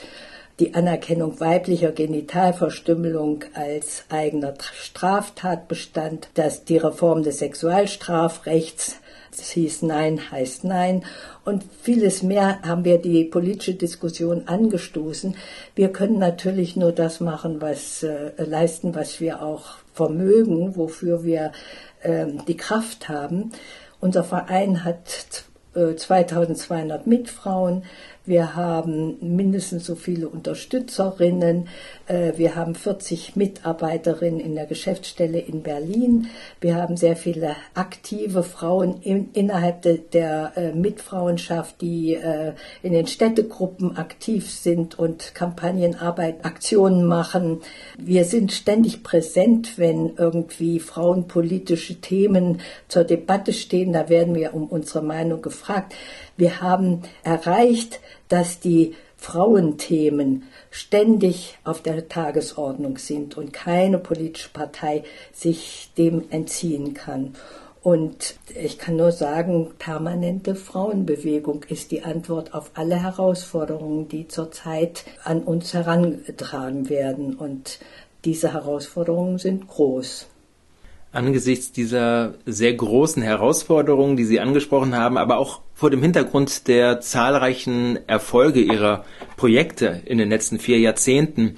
die 0.61 0.75
Anerkennung 0.75 1.41
weiblicher 1.41 1.91
Genitalverstümmelung 1.91 3.45
als 3.55 4.05
eigener 4.09 4.55
Straftatbestand, 4.61 6.29
dass 6.35 6.65
die 6.65 6.77
Reform 6.77 7.25
des 7.25 7.41
Sexualstrafrechts 7.41 9.01
es 9.40 9.51
hieß 9.51 9.83
Nein 9.83 10.31
heißt 10.31 10.64
Nein 10.64 11.05
und 11.44 11.64
vieles 11.83 12.23
mehr 12.23 12.61
haben 12.62 12.85
wir 12.85 12.99
die 12.99 13.25
politische 13.25 13.75
Diskussion 13.75 14.49
angestoßen. 14.49 15.37
Wir 15.75 15.90
können 15.90 16.18
natürlich 16.18 16.77
nur 16.77 16.92
das 16.92 17.20
machen, 17.20 17.61
was 17.61 18.03
äh, 18.03 18.33
leisten, 18.38 18.94
was 18.94 19.20
wir 19.20 19.42
auch 19.42 19.77
vermögen, 19.92 20.77
wofür 20.77 21.25
wir 21.25 21.53
äh, 22.03 22.27
die 22.49 22.57
Kraft 22.57 23.09
haben. 23.09 23.53
Unser 24.01 24.25
Verein 24.25 24.85
hat 24.85 25.44
2200 25.75 27.07
äh, 27.07 27.09
Mitfrauen. 27.09 27.85
Wir 28.27 28.57
haben 28.57 29.19
mindestens 29.21 29.85
so 29.85 29.97
viele 29.97 30.31
Unterstützerinnen. 30.31 31.69
Äh, 32.07 32.33
wir 32.37 32.57
haben 32.57 32.75
40 32.75 33.37
Mitarbeiterinnen 33.37 34.41
in 34.41 34.55
der 34.55 34.65
Geschäftsstelle 34.65 35.39
in 35.39 35.63
Berlin. 35.63 36.29
Wir 36.59 36.77
haben 36.77 36.97
sehr 36.97 37.17
viele 37.17 37.55
aktive 37.75 38.43
Frauen 38.43 39.03
innerhalb 39.03 39.83
der 40.13 40.53
äh, 40.57 40.73
Mitfrauenschaft, 40.73 41.81
die 41.81 42.19
in 42.83 42.93
den 42.93 43.07
Städtegruppen 43.07 43.97
aktiv 43.97 44.51
sind 44.51 44.99
und 44.99 45.35
Kampagnenarbeit, 45.35 46.45
Aktionen 46.45 47.05
machen. 47.05 47.61
Wir 47.99 48.25
sind 48.25 48.53
ständig 48.53 49.03
präsent, 49.03 49.79
wenn 49.79 50.15
irgendwie 50.17 50.81
frauenpolitische 50.81 52.01
Themen 52.01 52.61
zur 52.89 53.05
Debatte 53.05 53.53
stehen. 53.53 53.93
Da 53.93 54.09
werden 54.09 54.35
wir 54.35 54.55
um 54.55 54.67
unsere 54.69 55.03
Meinung 55.03 55.43
gefragt. 55.43 55.95
Wir 56.37 56.61
haben 56.61 57.03
erreicht, 57.23 58.01
dass 58.29 58.61
die 58.61 58.94
Frauenthemen 59.16 60.42
ständig 60.70 61.57
auf 61.64 61.81
der 61.81 62.09
Tagesordnung 62.09 62.99
sind 62.99 63.38
und 63.38 63.53
keine 63.53 63.99
politische 63.99 64.51
Partei 64.51 65.05
sich 65.33 65.90
dem 65.97 66.25
entziehen 66.31 66.92
kann. 66.94 67.35
Und 67.83 68.37
ich 68.55 68.79
kann 68.79 68.97
nur 68.97 69.12
sagen, 69.12 69.73
permanente 69.79 70.55
Frauenbewegung 70.55 71.64
ist 71.68 71.90
die 71.90 72.03
Antwort 72.03 72.55
auf 72.55 72.70
alle 72.75 73.03
Herausforderungen, 73.03 74.09
die 74.09 74.27
zurzeit 74.27 75.05
an 75.23 75.42
uns 75.42 75.75
herangetragen 75.75 76.88
werden. 76.88 77.35
Und 77.35 77.79
diese 78.25 78.55
Herausforderungen 78.55 79.38
sind 79.38 79.68
groß 79.68 80.29
angesichts 81.14 81.72
dieser 81.72 82.35
sehr 82.46 82.74
großen 82.74 83.22
Herausforderungen, 83.22 84.16
die 84.16 84.24
Sie 84.24 84.40
angesprochen 84.40 84.96
haben, 84.96 85.16
aber 85.16 85.38
auch 85.38 85.61
vor 85.74 85.90
dem 85.90 86.03
Hintergrund 86.03 86.68
der 86.68 87.00
zahlreichen 87.00 87.98
Erfolge 88.07 88.61
Ihrer 88.61 89.05
Projekte 89.37 90.03
in 90.05 90.18
den 90.18 90.31
letzten 90.31 90.59
vier 90.59 90.79
Jahrzehnten. 90.79 91.57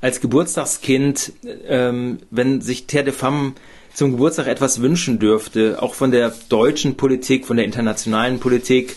Als 0.00 0.20
Geburtstagskind, 0.20 1.32
ähm, 1.66 2.18
wenn 2.30 2.60
sich 2.60 2.86
Terre 2.86 3.04
de 3.04 3.12
Femme 3.12 3.54
zum 3.94 4.12
Geburtstag 4.12 4.46
etwas 4.46 4.82
wünschen 4.82 5.18
dürfte, 5.18 5.82
auch 5.82 5.94
von 5.94 6.10
der 6.10 6.32
deutschen 6.48 6.96
Politik, 6.96 7.46
von 7.46 7.56
der 7.56 7.64
internationalen 7.64 8.40
Politik, 8.40 8.96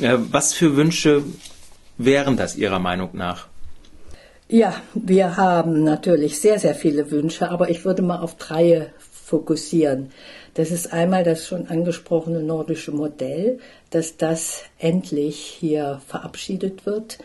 äh, 0.00 0.16
was 0.18 0.52
für 0.52 0.76
Wünsche 0.76 1.22
wären 1.96 2.36
das 2.36 2.56
Ihrer 2.56 2.80
Meinung 2.80 3.10
nach? 3.12 3.46
Ja, 4.48 4.74
wir 4.92 5.38
haben 5.38 5.82
natürlich 5.82 6.38
sehr, 6.38 6.58
sehr 6.58 6.74
viele 6.74 7.10
Wünsche, 7.10 7.50
aber 7.50 7.70
ich 7.70 7.84
würde 7.84 8.02
mal 8.02 8.18
auf 8.18 8.36
drei 8.36 8.92
fokussieren. 9.32 10.10
Das 10.52 10.70
ist 10.70 10.92
einmal 10.92 11.24
das 11.24 11.46
schon 11.46 11.68
angesprochene 11.68 12.42
nordische 12.42 12.92
Modell, 12.92 13.60
dass 13.88 14.18
das 14.18 14.64
endlich 14.78 15.38
hier 15.38 16.02
verabschiedet 16.06 16.84
wird. 16.84 17.18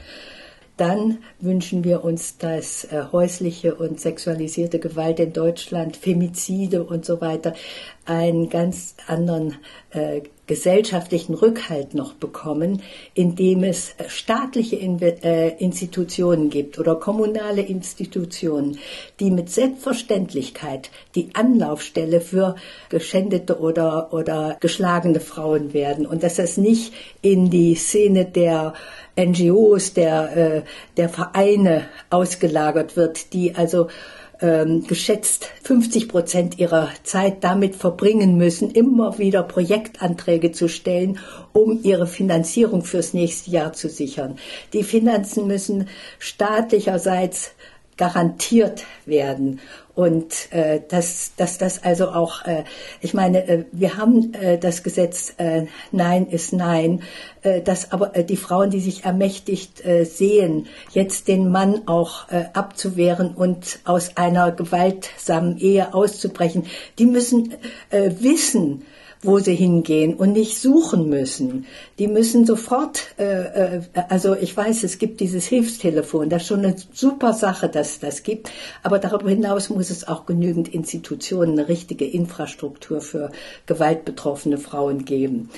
Dann 0.77 1.17
wünschen 1.41 1.83
wir 1.83 2.05
uns, 2.05 2.37
dass 2.37 2.85
äh, 2.85 3.03
häusliche 3.11 3.75
und 3.75 3.99
sexualisierte 3.99 4.79
Gewalt 4.79 5.19
in 5.19 5.33
Deutschland, 5.33 5.97
Femizide 5.97 6.83
und 6.83 7.03
so 7.03 7.19
weiter 7.19 7.53
einen 8.05 8.49
ganz 8.49 8.95
anderen 9.07 9.55
äh, 9.89 10.21
gesellschaftlichen 10.47 11.35
Rückhalt 11.35 11.93
noch 11.93 12.13
bekommen, 12.13 12.81
indem 13.13 13.63
es 13.63 13.93
staatliche 14.07 14.77
äh, 14.77 15.49
Institutionen 15.59 16.49
gibt 16.49 16.79
oder 16.79 16.95
kommunale 16.95 17.61
Institutionen, 17.61 18.79
die 19.19 19.29
mit 19.29 19.49
Selbstverständlichkeit 19.49 20.89
die 21.15 21.29
Anlaufstelle 21.33 22.21
für 22.21 22.55
geschändete 22.89 23.59
oder, 23.59 24.13
oder 24.13 24.57
geschlagene 24.59 25.19
Frauen 25.19 25.73
werden. 25.73 26.05
Und 26.05 26.23
dass 26.23 26.35
das 26.35 26.57
nicht 26.57 26.93
in 27.21 27.49
die 27.49 27.75
Szene 27.75 28.25
der 28.25 28.73
NGOs, 29.17 29.93
der, 29.93 30.37
äh, 30.37 30.61
der 30.95 31.09
Vereine 31.09 31.87
ausgelagert 32.09 32.95
wird, 32.95 33.33
die 33.33 33.55
also 33.55 33.87
ähm, 34.41 34.85
geschätzt 34.87 35.49
50 35.63 36.09
Prozent 36.09 36.59
ihrer 36.59 36.89
Zeit 37.03 37.43
damit 37.43 37.75
verbringen 37.75 38.37
müssen, 38.37 38.71
immer 38.71 39.17
wieder 39.17 39.43
Projektanträge 39.43 40.51
zu 40.51 40.67
stellen, 40.67 41.19
um 41.53 41.79
ihre 41.83 42.07
Finanzierung 42.07 42.83
fürs 42.83 43.13
nächste 43.13 43.51
Jahr 43.51 43.73
zu 43.73 43.89
sichern. 43.89 44.37
Die 44.73 44.83
Finanzen 44.83 45.47
müssen 45.47 45.87
staatlicherseits 46.19 47.51
garantiert 47.97 48.85
werden 49.05 49.59
und 49.97 50.53
äh, 50.53 50.79
dass, 50.87 51.31
dass 51.37 51.57
das 51.57 51.83
also 51.83 52.09
auch, 52.09 52.45
äh, 52.45 52.65
ich 53.01 53.15
meine, 53.15 53.47
äh, 53.47 53.65
wir 53.71 53.97
haben 53.97 54.31
äh, 54.35 54.59
das 54.59 54.83
Gesetz 54.83 55.33
äh, 55.37 55.65
Nein 55.91 56.27
ist 56.27 56.53
Nein, 56.53 57.01
äh, 57.41 57.63
dass 57.63 57.91
aber 57.91 58.15
äh, 58.15 58.23
die 58.23 58.37
Frauen, 58.37 58.69
die 58.69 58.79
sich 58.79 59.05
ermächtigt 59.05 59.83
äh, 59.83 60.03
sehen, 60.05 60.67
jetzt 60.91 61.27
den 61.27 61.49
Mann 61.49 61.87
auch 61.87 62.29
äh, 62.29 62.45
abzuwehren 62.53 63.33
und 63.33 63.79
aus 63.85 64.17
einer 64.17 64.51
gewaltsamen 64.51 65.57
Ehe 65.57 65.95
auszubrechen, 65.95 66.67
die 66.99 67.07
müssen 67.07 67.55
äh, 67.89 68.11
wissen, 68.19 68.85
wo 69.21 69.39
sie 69.39 69.55
hingehen 69.55 70.13
und 70.13 70.33
nicht 70.33 70.59
suchen 70.59 71.09
müssen. 71.09 71.65
Die 71.99 72.07
müssen 72.07 72.45
sofort, 72.45 73.15
äh, 73.17 73.77
äh, 73.77 73.81
also 74.09 74.35
ich 74.35 74.55
weiß, 74.55 74.83
es 74.83 74.99
gibt 74.99 75.19
dieses 75.19 75.45
Hilfstelefon, 75.45 76.29
das 76.29 76.43
ist 76.43 76.47
schon 76.47 76.65
eine 76.65 76.75
super 76.93 77.33
Sache, 77.33 77.69
dass 77.69 77.99
das 77.99 78.23
gibt, 78.23 78.51
aber 78.83 78.99
darüber 78.99 79.29
hinaus 79.29 79.69
muss 79.69 79.89
es 79.89 80.07
auch 80.07 80.25
genügend 80.25 80.67
Institutionen, 80.67 81.53
eine 81.53 81.67
richtige 81.67 82.05
Infrastruktur 82.05 83.01
für 83.01 83.31
gewaltbetroffene 83.65 84.57
Frauen 84.57 85.05
geben. 85.05 85.49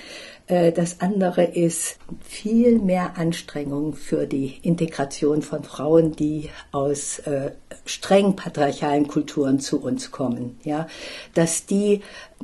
Äh, 0.49 0.73
das 0.73 0.99
andere 0.99 1.43
ist 1.43 1.97
viel 2.21 2.79
mehr 2.79 3.17
Anstrengung 3.17 3.93
für 3.95 4.27
die 4.27 4.57
Integration 4.61 5.41
von 5.41 5.63
Frauen, 5.63 6.15
die 6.15 6.49
aus 6.71 7.19
äh, 7.19 7.51
streng 7.85 8.35
patriarchalen 8.35 9.07
Kulturen 9.07 9.59
zu 9.59 9.81
uns 9.81 10.11
kommen. 10.11 10.59
Ja, 10.63 10.87
dass 11.33 11.65
die 11.65 12.01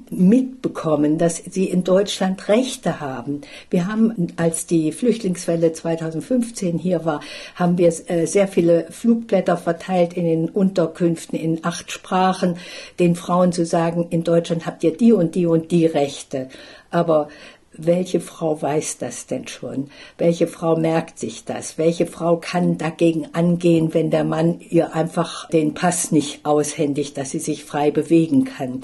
mitbekommen, 0.09 1.17
dass 1.17 1.37
sie 1.37 1.65
in 1.65 1.83
Deutschland 1.83 2.47
Rechte 2.47 2.99
haben. 2.99 3.41
Wir 3.69 3.87
haben, 3.87 4.27
als 4.35 4.67
die 4.67 4.91
Flüchtlingswelle 4.91 5.73
2015 5.73 6.77
hier 6.77 7.05
war, 7.05 7.21
haben 7.55 7.77
wir 7.77 7.87
äh, 8.07 8.25
sehr 8.27 8.47
viele 8.47 8.87
Flugblätter 8.91 9.57
verteilt 9.57 10.13
in 10.13 10.25
den 10.25 10.49
Unterkünften 10.49 11.39
in 11.39 11.63
acht 11.63 11.91
Sprachen, 11.91 12.57
den 12.99 13.15
Frauen 13.15 13.51
zu 13.51 13.65
sagen, 13.65 14.07
in 14.09 14.23
Deutschland 14.23 14.65
habt 14.65 14.83
ihr 14.83 14.95
die 14.95 15.13
und 15.13 15.33
die 15.33 15.45
und 15.45 15.71
die 15.71 15.85
Rechte. 15.85 16.49
Aber 16.91 17.29
welche 17.77 18.19
Frau 18.19 18.61
weiß 18.61 18.97
das 18.97 19.27
denn 19.27 19.47
schon? 19.47 19.89
Welche 20.17 20.47
Frau 20.47 20.75
merkt 20.75 21.19
sich 21.19 21.45
das? 21.45 21.77
Welche 21.77 22.05
Frau 22.05 22.37
kann 22.37 22.77
dagegen 22.77 23.27
angehen, 23.33 23.93
wenn 23.93 24.11
der 24.11 24.23
Mann 24.23 24.59
ihr 24.69 24.93
einfach 24.93 25.49
den 25.49 25.73
Pass 25.73 26.11
nicht 26.11 26.45
aushändigt, 26.45 27.17
dass 27.17 27.31
sie 27.31 27.39
sich 27.39 27.65
frei 27.65 27.91
bewegen 27.91 28.45
kann? 28.45 28.81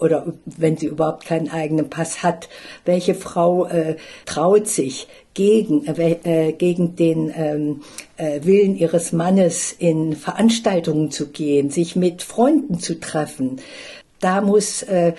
Oder 0.00 0.32
wenn 0.44 0.76
sie 0.76 0.86
überhaupt 0.86 1.24
keinen 1.24 1.50
eigenen 1.50 1.90
Pass 1.90 2.22
hat? 2.22 2.48
Welche 2.84 3.14
Frau 3.14 3.66
äh, 3.66 3.96
traut 4.26 4.68
sich 4.68 5.08
gegen, 5.34 5.86
äh, 5.86 6.16
äh 6.22 6.52
gegen 6.52 6.94
den 6.94 7.32
ähm, 7.36 7.80
äh, 8.16 8.40
Willen 8.44 8.76
ihres 8.76 9.12
Mannes 9.12 9.72
in 9.76 10.14
Veranstaltungen 10.14 11.10
zu 11.10 11.28
gehen, 11.28 11.70
sich 11.70 11.96
mit 11.96 12.22
Freunden 12.22 12.78
zu 12.78 13.00
treffen? 13.00 13.60
Da 14.20 14.40
muss, 14.40 14.82
äh, 14.82 15.12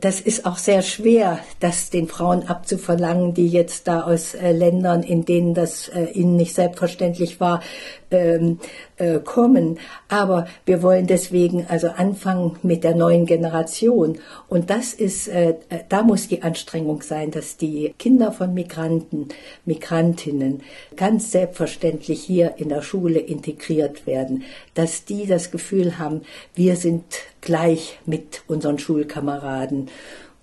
das 0.00 0.20
ist 0.20 0.46
auch 0.46 0.58
sehr 0.58 0.82
schwer, 0.82 1.38
das 1.60 1.90
den 1.90 2.08
Frauen 2.08 2.48
abzuverlangen, 2.48 3.34
die 3.34 3.48
jetzt 3.48 3.86
da 3.86 4.02
aus 4.02 4.34
äh, 4.34 4.52
Ländern, 4.52 5.02
in 5.02 5.24
denen 5.24 5.54
das 5.54 5.88
äh, 5.88 6.04
ihnen 6.12 6.36
nicht 6.36 6.54
selbstverständlich 6.54 7.40
war, 7.40 7.62
ähm, 8.10 8.58
äh, 8.96 9.20
kommen. 9.20 9.78
Aber 10.08 10.46
wir 10.66 10.82
wollen 10.82 11.06
deswegen 11.06 11.66
also 11.68 11.88
anfangen 11.88 12.58
mit 12.62 12.82
der 12.82 12.94
neuen 12.94 13.24
Generation. 13.26 14.18
Und 14.48 14.70
das 14.70 14.94
ist, 14.94 15.28
äh, 15.28 15.50
äh, 15.68 15.80
da 15.88 16.02
muss 16.02 16.28
die 16.28 16.42
Anstrengung 16.42 17.02
sein, 17.02 17.30
dass 17.30 17.56
die 17.56 17.94
Kinder 17.98 18.32
von 18.32 18.52
Migranten, 18.52 19.28
Migrantinnen 19.64 20.62
ganz 20.96 21.30
selbstverständlich 21.30 22.22
hier 22.22 22.54
in 22.56 22.68
der 22.68 22.82
Schule 22.82 23.20
integriert 23.20 24.06
werden, 24.06 24.42
dass 24.74 25.04
die 25.04 25.26
das 25.26 25.50
Gefühl 25.50 25.98
haben, 25.98 26.22
wir 26.54 26.76
sind 26.76 27.04
gleich 27.40 27.98
mit 28.06 28.42
unseren 28.46 28.78
Schulkameraden 28.78 29.90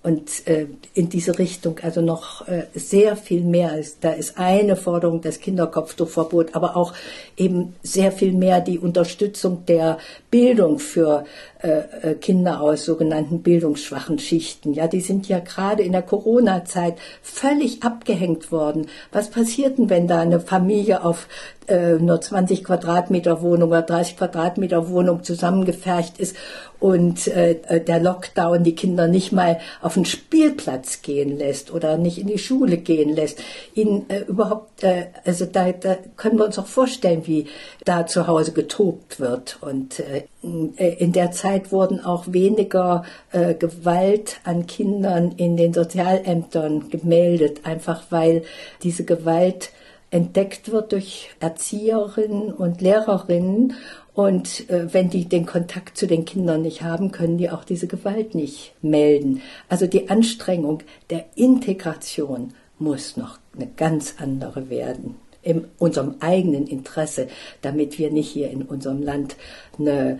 und 0.02 0.46
äh, 0.46 0.66
in 0.94 1.08
diese 1.08 1.38
Richtung 1.38 1.80
also 1.82 2.00
noch 2.00 2.46
äh, 2.46 2.66
sehr 2.74 3.16
viel 3.16 3.42
mehr. 3.42 3.78
Da 4.00 4.12
ist 4.12 4.38
eine 4.38 4.76
Forderung 4.76 5.20
das 5.20 5.40
Kinderkopftuchverbot, 5.40 6.54
aber 6.54 6.76
auch 6.76 6.94
eben 7.36 7.74
sehr 7.82 8.12
viel 8.12 8.32
mehr 8.32 8.60
die 8.60 8.78
Unterstützung 8.78 9.66
der 9.66 9.98
Bildung 10.30 10.78
für 10.78 11.24
äh, 11.60 12.10
äh, 12.10 12.14
Kinder 12.14 12.60
aus 12.60 12.84
sogenannten 12.84 13.42
bildungsschwachen 13.42 14.18
Schichten. 14.20 14.74
Ja, 14.74 14.86
die 14.86 15.00
sind 15.00 15.28
ja 15.28 15.40
gerade 15.40 15.82
in 15.82 15.92
der 15.92 16.02
Corona-Zeit 16.02 16.94
völlig 17.20 17.82
abgehängt 17.82 18.52
worden. 18.52 18.86
Was 19.10 19.30
passiert 19.30 19.78
denn, 19.78 19.90
wenn 19.90 20.06
da 20.06 20.20
eine 20.20 20.38
Familie 20.38 21.04
auf 21.04 21.26
äh, 21.68 21.94
nur 21.94 22.20
20 22.20 22.64
Quadratmeter 22.64 23.42
Wohnung 23.42 23.70
oder 23.70 23.82
30 23.82 24.16
Quadratmeter 24.16 24.88
Wohnung 24.88 25.22
zusammengefercht 25.22 26.18
ist 26.18 26.36
und 26.80 27.26
äh, 27.26 27.60
äh, 27.66 27.80
der 27.80 28.00
Lockdown 28.00 28.62
die 28.62 28.74
Kinder 28.74 29.08
nicht 29.08 29.32
mal 29.32 29.58
auf 29.82 29.94
den 29.94 30.04
Spielplatz 30.04 31.02
gehen 31.02 31.36
lässt 31.36 31.72
oder 31.72 31.98
nicht 31.98 32.18
in 32.18 32.28
die 32.28 32.38
Schule 32.38 32.78
gehen 32.78 33.14
lässt. 33.14 33.40
Ihnen 33.74 34.08
äh, 34.08 34.20
überhaupt, 34.20 34.82
äh, 34.82 35.06
also 35.24 35.44
da, 35.44 35.72
da 35.72 35.96
können 36.16 36.38
wir 36.38 36.46
uns 36.46 36.58
auch 36.58 36.66
vorstellen, 36.66 37.26
wie 37.26 37.46
da 37.84 38.06
zu 38.06 38.26
Hause 38.26 38.52
getobt 38.52 39.20
wird. 39.20 39.58
Und 39.60 40.00
äh, 40.00 40.24
in 40.40 41.12
der 41.12 41.32
Zeit 41.32 41.47
wurden 41.70 42.04
auch 42.04 42.32
weniger 42.32 43.04
äh, 43.32 43.54
Gewalt 43.54 44.40
an 44.44 44.66
Kindern 44.66 45.32
in 45.32 45.56
den 45.56 45.72
Sozialämtern 45.72 46.90
gemeldet, 46.90 47.60
einfach 47.64 48.04
weil 48.10 48.42
diese 48.82 49.04
Gewalt 49.04 49.70
entdeckt 50.10 50.70
wird 50.70 50.92
durch 50.92 51.30
Erzieherinnen 51.40 52.52
und 52.52 52.80
Lehrerinnen 52.80 53.74
und 54.14 54.68
äh, 54.68 54.92
wenn 54.92 55.10
die 55.10 55.26
den 55.26 55.46
Kontakt 55.46 55.96
zu 55.96 56.06
den 56.06 56.24
Kindern 56.24 56.62
nicht 56.62 56.82
haben, 56.82 57.12
können 57.12 57.38
die 57.38 57.50
auch 57.50 57.62
diese 57.62 57.86
Gewalt 57.86 58.34
nicht 58.34 58.72
melden. 58.82 59.42
Also 59.68 59.86
die 59.86 60.10
Anstrengung 60.10 60.82
der 61.10 61.26
Integration 61.36 62.52
muss 62.80 63.16
noch 63.16 63.38
eine 63.54 63.68
ganz 63.76 64.16
andere 64.18 64.70
werden. 64.70 65.14
In 65.42 65.66
unserem 65.78 66.16
eigenen 66.18 66.66
Interesse, 66.66 67.28
damit 67.62 67.98
wir 68.00 68.10
nicht 68.10 68.28
hier 68.28 68.50
in 68.50 68.62
unserem 68.62 69.02
Land 69.02 69.36
eine 69.78 70.18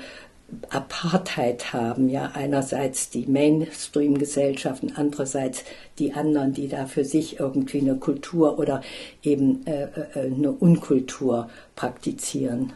Apartheid 0.71 1.75
haben, 1.75 2.09
ja, 2.09 2.31
einerseits 2.35 3.11
die 3.11 3.27
Mainstream-Gesellschaften, 3.27 4.93
andererseits 4.97 5.65
die 5.99 6.15
anderen, 6.15 6.55
die 6.55 6.69
da 6.69 6.87
für 6.87 7.05
sich 7.05 7.39
irgendwie 7.39 7.81
eine 7.81 7.97
Kultur 7.97 8.59
oder 8.59 8.81
eben 9.23 9.67
äh, 9.67 9.85
äh, 10.15 10.27
eine 10.27 10.53
Unkultur 10.53 11.51
praktizieren. 11.77 12.73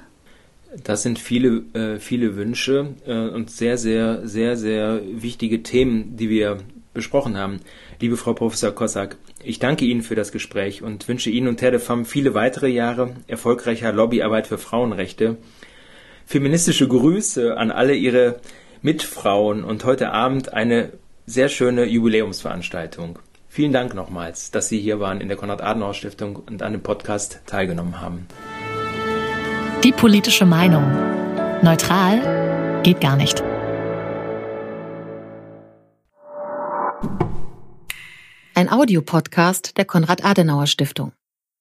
Das 0.84 1.02
sind 1.02 1.18
viele, 1.18 1.64
äh, 1.72 1.98
viele 1.98 2.36
Wünsche 2.36 2.94
äh, 3.06 3.28
und 3.28 3.50
sehr, 3.50 3.78
sehr, 3.78 4.26
sehr, 4.26 4.56
sehr 4.56 5.00
wichtige 5.04 5.62
Themen, 5.62 6.16
die 6.16 6.28
wir 6.28 6.58
besprochen 6.94 7.38
haben. 7.38 7.60
Liebe 8.00 8.18
Frau 8.18 8.34
Professor 8.34 8.72
Kossack, 8.72 9.16
ich 9.42 9.58
danke 9.58 9.86
Ihnen 9.86 10.02
für 10.02 10.14
das 10.14 10.30
Gespräch 10.30 10.82
und 10.82 11.08
wünsche 11.08 11.30
Ihnen 11.30 11.48
und 11.48 11.56
Terre 11.56 11.72
de 11.72 11.80
Femme 11.80 12.04
viele 12.04 12.34
weitere 12.34 12.68
Jahre 12.68 13.16
erfolgreicher 13.28 13.92
Lobbyarbeit 13.92 14.46
für 14.46 14.58
Frauenrechte 14.58 15.38
feministische 16.26 16.88
Grüße 16.88 17.56
an 17.56 17.70
alle 17.70 17.94
ihre 17.94 18.40
Mitfrauen 18.80 19.64
und 19.64 19.84
heute 19.84 20.10
Abend 20.12 20.52
eine 20.52 20.92
sehr 21.26 21.48
schöne 21.48 21.84
Jubiläumsveranstaltung. 21.84 23.18
Vielen 23.48 23.72
Dank 23.72 23.94
nochmals, 23.94 24.50
dass 24.50 24.68
Sie 24.68 24.80
hier 24.80 24.98
waren 24.98 25.20
in 25.20 25.28
der 25.28 25.36
Konrad-Adenauer-Stiftung 25.36 26.36
und 26.36 26.62
an 26.62 26.72
dem 26.72 26.82
Podcast 26.82 27.42
teilgenommen 27.46 28.00
haben. 28.00 28.26
Die 29.84 29.92
politische 29.92 30.46
Meinung. 30.46 30.84
Neutral 31.62 32.80
geht 32.82 33.00
gar 33.00 33.16
nicht. 33.16 33.42
Ein 38.54 38.70
Audiopodcast 38.70 39.76
der 39.76 39.84
Konrad-Adenauer-Stiftung. 39.84 41.12